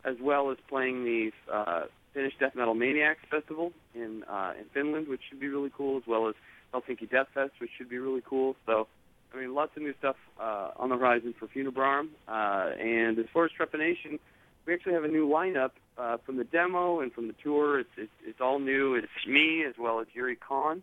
as 0.04 0.16
well 0.20 0.50
as 0.50 0.58
playing 0.68 1.04
the 1.04 1.32
uh, 1.52 1.84
Finnish 2.12 2.34
Death 2.38 2.54
Metal 2.54 2.74
Maniacs 2.74 3.20
Festival 3.30 3.72
in 3.94 4.24
uh, 4.24 4.52
in 4.58 4.66
Finland, 4.74 5.08
which 5.08 5.20
should 5.28 5.40
be 5.40 5.48
really 5.48 5.70
cool, 5.76 5.96
as 5.96 6.02
well 6.06 6.28
as 6.28 6.34
Helsinki 6.74 7.08
Death 7.10 7.28
Fest, 7.32 7.52
which 7.60 7.70
should 7.78 7.88
be 7.88 7.98
really 7.98 8.22
cool. 8.28 8.56
So, 8.66 8.86
I 9.32 9.40
mean, 9.40 9.54
lots 9.54 9.76
of 9.76 9.82
new 9.82 9.94
stuff 9.98 10.16
uh, 10.40 10.70
on 10.76 10.90
the 10.90 10.96
horizon 10.96 11.34
for 11.38 11.46
Funebrarum. 11.46 12.08
Uh, 12.28 12.74
and 12.78 13.18
as 13.18 13.26
far 13.32 13.44
as 13.46 13.50
Trepanation, 13.58 14.18
we 14.66 14.74
actually 14.74 14.92
have 14.92 15.04
a 15.04 15.08
new 15.08 15.28
lineup 15.28 15.70
uh, 15.98 16.18
from 16.24 16.36
the 16.36 16.44
demo 16.44 17.00
and 17.00 17.12
from 17.12 17.28
the 17.28 17.34
tour. 17.42 17.80
It's, 17.80 17.90
it's 17.96 18.12
it's 18.24 18.40
all 18.40 18.58
new. 18.58 18.94
It's 18.94 19.08
me 19.26 19.64
as 19.64 19.74
well 19.78 20.00
as 20.00 20.06
Yuri 20.12 20.36
Khan, 20.36 20.82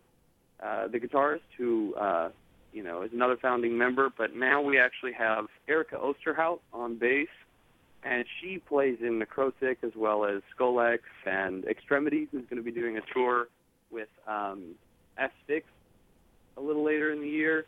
uh, 0.62 0.88
the 0.88 0.98
guitarist, 0.98 1.40
who 1.56 1.94
uh, 1.94 2.30
you 2.72 2.82
know 2.82 3.02
is 3.02 3.12
another 3.12 3.36
founding 3.36 3.76
member. 3.76 4.10
But 4.16 4.34
now 4.34 4.62
we 4.62 4.78
actually 4.78 5.12
have 5.12 5.46
Erica 5.68 5.96
Osterhout 5.96 6.60
on 6.72 6.96
bass, 6.98 7.28
and 8.02 8.24
she 8.40 8.58
plays 8.58 8.98
in 9.00 9.20
Necrotic 9.20 9.78
as 9.82 9.92
well 9.96 10.24
as 10.24 10.42
Skolex 10.56 11.00
and 11.26 11.64
Extremities 11.64 12.28
is 12.32 12.42
going 12.48 12.56
to 12.56 12.62
be 12.62 12.72
doing 12.72 12.96
a 12.96 13.02
tour 13.12 13.48
with 13.90 14.08
um, 14.26 14.74
S6 15.20 15.62
a 16.56 16.60
little 16.60 16.84
later 16.84 17.12
in 17.12 17.20
the 17.20 17.28
year. 17.28 17.66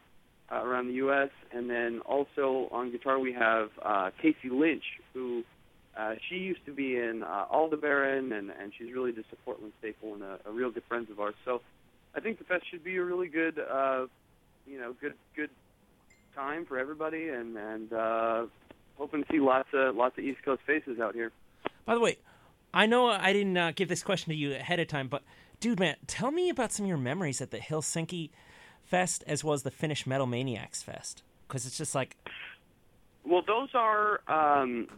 Uh, 0.50 0.62
around 0.64 0.86
the 0.86 0.94
U.S. 0.94 1.30
And 1.50 1.70
then 1.70 2.00
also 2.00 2.68
on 2.72 2.90
guitar 2.90 3.18
we 3.18 3.32
have 3.32 3.70
uh, 3.80 4.10
Casey 4.20 4.50
Lynch, 4.50 4.84
who 5.14 5.44
uh, 5.96 6.14
she 6.28 6.36
used 6.36 6.64
to 6.66 6.72
be 6.72 6.96
in 6.96 7.22
uh, 7.22 7.46
Aldebaran, 7.50 8.32
and, 8.32 8.50
and 8.50 8.72
she's 8.76 8.92
really 8.92 9.12
just 9.12 9.28
a 9.32 9.36
Portland 9.44 9.72
staple 9.78 10.14
and 10.14 10.22
a, 10.22 10.38
a 10.46 10.52
real 10.52 10.70
good 10.70 10.82
friend 10.88 11.06
of 11.10 11.20
ours. 11.20 11.34
So 11.44 11.60
I 12.14 12.20
think 12.20 12.38
the 12.38 12.44
fest 12.44 12.64
should 12.70 12.84
be 12.84 12.96
a 12.96 13.04
really 13.04 13.28
good, 13.28 13.58
uh, 13.58 14.06
you 14.66 14.78
know, 14.78 14.94
good 15.00 15.14
good 15.34 15.50
time 16.34 16.64
for 16.66 16.78
everybody, 16.78 17.28
and 17.28 17.56
and 17.56 17.92
uh, 17.92 18.46
hoping 18.96 19.22
to 19.24 19.32
see 19.32 19.40
lots 19.40 19.68
of 19.72 19.96
lots 19.96 20.18
of 20.18 20.24
East 20.24 20.42
Coast 20.44 20.62
faces 20.66 20.98
out 21.00 21.14
here. 21.14 21.32
By 21.84 21.94
the 21.94 22.00
way, 22.00 22.18
I 22.72 22.86
know 22.86 23.08
I 23.08 23.32
didn't 23.32 23.56
uh, 23.56 23.72
give 23.74 23.88
this 23.88 24.02
question 24.02 24.30
to 24.30 24.36
you 24.36 24.54
ahead 24.54 24.80
of 24.80 24.88
time, 24.88 25.08
but 25.08 25.22
dude, 25.60 25.80
man, 25.80 25.96
tell 26.06 26.30
me 26.30 26.48
about 26.48 26.72
some 26.72 26.84
of 26.84 26.88
your 26.88 26.98
memories 26.98 27.40
at 27.40 27.50
the 27.50 27.58
Helsinki 27.58 28.30
Fest 28.84 29.24
as 29.26 29.44
well 29.44 29.54
as 29.54 29.62
the 29.62 29.70
Finnish 29.70 30.06
Metal 30.06 30.26
Maniacs 30.26 30.82
Fest, 30.82 31.22
because 31.46 31.66
it's 31.66 31.78
just 31.78 31.94
like. 31.94 32.16
Well, 33.24 33.42
those 33.46 33.68
are 33.74 34.20
um, 34.26 34.88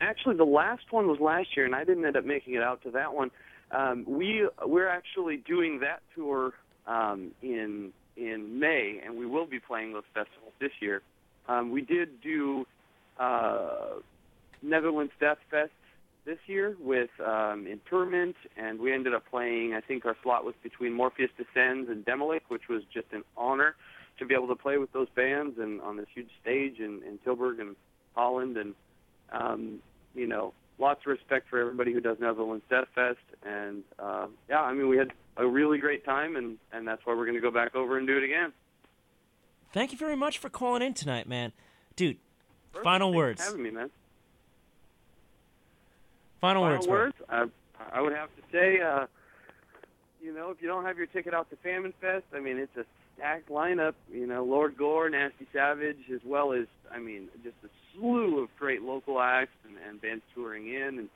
actually 0.00 0.36
the 0.36 0.44
last 0.44 0.90
one 0.90 1.08
was 1.08 1.20
last 1.20 1.56
year, 1.56 1.66
and 1.66 1.74
I 1.74 1.84
didn't 1.84 2.04
end 2.04 2.16
up 2.16 2.24
making 2.24 2.54
it 2.54 2.62
out 2.62 2.82
to 2.84 2.90
that 2.92 3.12
one. 3.12 3.30
Um, 3.70 4.04
we 4.06 4.48
we're 4.64 4.88
actually 4.88 5.38
doing 5.38 5.80
that 5.80 6.00
tour 6.14 6.54
um, 6.86 7.32
in 7.42 7.92
in 8.16 8.58
May, 8.58 9.00
and 9.04 9.16
we 9.16 9.26
will 9.26 9.46
be 9.46 9.60
playing 9.60 9.92
those 9.92 10.04
festivals 10.14 10.52
this 10.60 10.72
year. 10.80 11.02
Um, 11.48 11.70
we 11.70 11.82
did 11.82 12.20
do 12.20 12.66
uh, 13.18 14.00
Netherlands 14.62 15.12
Death 15.20 15.38
Fest 15.50 15.70
this 16.24 16.38
year 16.46 16.76
with 16.80 17.10
um, 17.24 17.66
Interment, 17.66 18.34
and 18.56 18.80
we 18.80 18.92
ended 18.92 19.14
up 19.14 19.24
playing. 19.30 19.74
I 19.74 19.80
think 19.80 20.04
our 20.06 20.16
slot 20.22 20.44
was 20.44 20.54
between 20.62 20.92
Morpheus 20.92 21.30
Descends 21.36 21.88
and 21.88 22.04
Demilich, 22.04 22.42
which 22.48 22.68
was 22.68 22.82
just 22.92 23.06
an 23.12 23.22
honor 23.36 23.76
to 24.18 24.26
be 24.26 24.34
able 24.34 24.48
to 24.48 24.56
play 24.56 24.78
with 24.78 24.92
those 24.92 25.08
bands 25.14 25.58
and 25.58 25.80
on 25.82 25.96
this 25.96 26.06
huge 26.14 26.30
stage 26.40 26.78
in, 26.78 27.02
in 27.06 27.18
Tilburg 27.24 27.60
and 27.60 27.76
Holland 28.14 28.56
and 28.56 28.74
um, 29.32 29.80
you 30.14 30.26
know, 30.26 30.52
lots 30.78 31.00
of 31.02 31.10
respect 31.10 31.48
for 31.48 31.60
everybody 31.60 31.92
who 31.92 32.00
does 32.00 32.16
Netherlands 32.20 32.64
Death 32.68 32.88
Fest, 32.94 33.18
and 33.44 33.82
uh, 33.98 34.26
yeah, 34.48 34.60
I 34.60 34.72
mean, 34.72 34.88
we 34.88 34.96
had 34.96 35.12
a 35.36 35.46
really 35.46 35.78
great 35.78 36.04
time, 36.04 36.36
and 36.36 36.58
and 36.72 36.86
that's 36.86 37.04
why 37.04 37.14
we're 37.14 37.26
going 37.26 37.36
to 37.36 37.40
go 37.40 37.50
back 37.50 37.74
over 37.74 37.98
and 37.98 38.06
do 38.06 38.16
it 38.16 38.24
again. 38.24 38.52
Thank 39.72 39.92
you 39.92 39.98
very 39.98 40.16
much 40.16 40.38
for 40.38 40.48
calling 40.48 40.82
in 40.82 40.94
tonight, 40.94 41.28
man. 41.28 41.52
Dude, 41.96 42.16
final 42.82 43.08
Thanks 43.10 43.16
words. 43.16 43.44
having 43.44 43.62
me, 43.62 43.70
man. 43.70 43.90
Final, 46.40 46.62
final 46.62 46.86
words. 46.86 46.86
words. 46.86 47.16
I, 47.28 47.46
I 47.92 48.00
would 48.00 48.12
have 48.12 48.28
to 48.36 48.42
say, 48.52 48.80
uh, 48.80 49.06
you 50.22 50.32
know, 50.34 50.50
if 50.50 50.60
you 50.60 50.68
don't 50.68 50.84
have 50.84 50.96
your 50.96 51.06
ticket 51.06 51.34
out 51.34 51.50
to 51.50 51.56
Famine 51.56 51.92
Fest, 52.00 52.24
I 52.34 52.40
mean, 52.40 52.58
it's 52.58 52.76
a 52.76 52.84
stacked 53.16 53.48
lineup. 53.48 53.94
You 54.12 54.26
know, 54.26 54.44
Lord 54.44 54.76
Gore, 54.76 55.08
Nasty 55.08 55.46
Savage, 55.52 56.10
as 56.12 56.20
well 56.24 56.52
as, 56.52 56.66
I 56.92 56.98
mean, 56.98 57.28
just 57.42 57.56
a 57.64 57.68
slew 57.94 58.42
of 58.42 58.48
great 58.58 58.82
local 58.82 59.20
acts 59.20 59.56
and, 59.64 59.76
and 59.88 60.00
bands 60.00 60.22
touring 60.34 60.68
in. 60.68 60.98
And, 60.98 61.08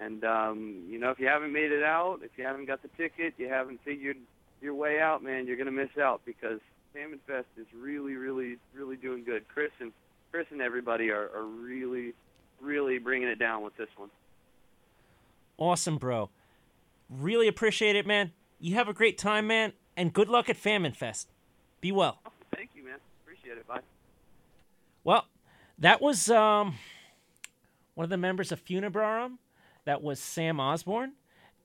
and 0.00 0.24
um, 0.24 0.84
you 0.88 0.98
know, 0.98 1.10
if 1.10 1.18
you 1.18 1.26
haven't 1.26 1.52
made 1.52 1.72
it 1.72 1.82
out, 1.82 2.20
if 2.22 2.30
you 2.36 2.44
haven't 2.44 2.66
got 2.66 2.82
the 2.82 2.88
ticket, 2.96 3.34
you 3.36 3.48
haven't 3.48 3.80
figured 3.84 4.16
your 4.60 4.74
way 4.74 5.00
out, 5.00 5.22
man, 5.22 5.46
you're 5.46 5.56
gonna 5.56 5.70
miss 5.70 5.96
out 6.00 6.22
because 6.24 6.60
Famine 6.92 7.20
Fest 7.26 7.46
is 7.56 7.66
really, 7.76 8.14
really, 8.14 8.56
really 8.74 8.96
doing 8.96 9.24
good. 9.24 9.46
Chris 9.48 9.70
and 9.80 9.92
Chris 10.30 10.46
and 10.50 10.60
everybody 10.60 11.10
are, 11.10 11.30
are 11.34 11.44
really, 11.44 12.14
really 12.60 12.98
bringing 12.98 13.28
it 13.28 13.38
down 13.38 13.62
with 13.62 13.76
this 13.76 13.88
one. 13.96 14.10
Awesome, 15.58 15.98
bro. 15.98 16.30
Really 17.08 17.48
appreciate 17.48 17.96
it, 17.96 18.06
man. 18.06 18.32
You 18.58 18.74
have 18.76 18.88
a 18.88 18.92
great 18.92 19.18
time, 19.18 19.46
man, 19.46 19.72
and 19.96 20.12
good 20.12 20.28
luck 20.28 20.48
at 20.48 20.56
Famine 20.56 20.92
Fest. 20.92 21.28
Be 21.80 21.92
well. 21.92 22.20
Thank 22.54 22.70
you, 22.74 22.84
man. 22.84 22.98
Appreciate 23.24 23.58
it. 23.58 23.66
Bye. 23.66 23.80
Well, 25.04 25.26
that 25.78 26.00
was 26.00 26.30
um, 26.30 26.74
one 27.94 28.04
of 28.04 28.10
the 28.10 28.16
members 28.16 28.52
of 28.52 28.64
Funebrarum. 28.64 29.38
That 29.90 30.04
was 30.04 30.20
Sam 30.20 30.60
Osborne, 30.60 31.14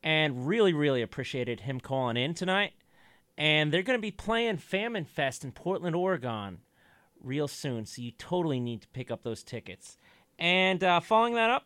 and 0.01 0.47
really, 0.47 0.73
really 0.73 1.03
appreciated 1.03 1.59
him 1.59 1.79
calling 1.79 2.17
in 2.17 2.33
tonight. 2.33 2.73
And 3.37 3.71
they're 3.71 3.83
going 3.83 3.99
to 3.99 4.01
be 4.01 4.09
playing 4.09 4.57
Famine 4.57 5.05
Fest 5.05 5.43
in 5.43 5.51
Portland, 5.51 5.95
Oregon, 5.95 6.61
real 7.21 7.47
soon. 7.47 7.85
So 7.85 8.01
you 8.01 8.09
totally 8.09 8.59
need 8.59 8.81
to 8.81 8.87
pick 8.87 9.11
up 9.11 9.21
those 9.21 9.43
tickets. 9.43 9.99
And 10.39 10.83
uh, 10.83 11.01
following 11.01 11.35
that 11.35 11.51
up, 11.51 11.53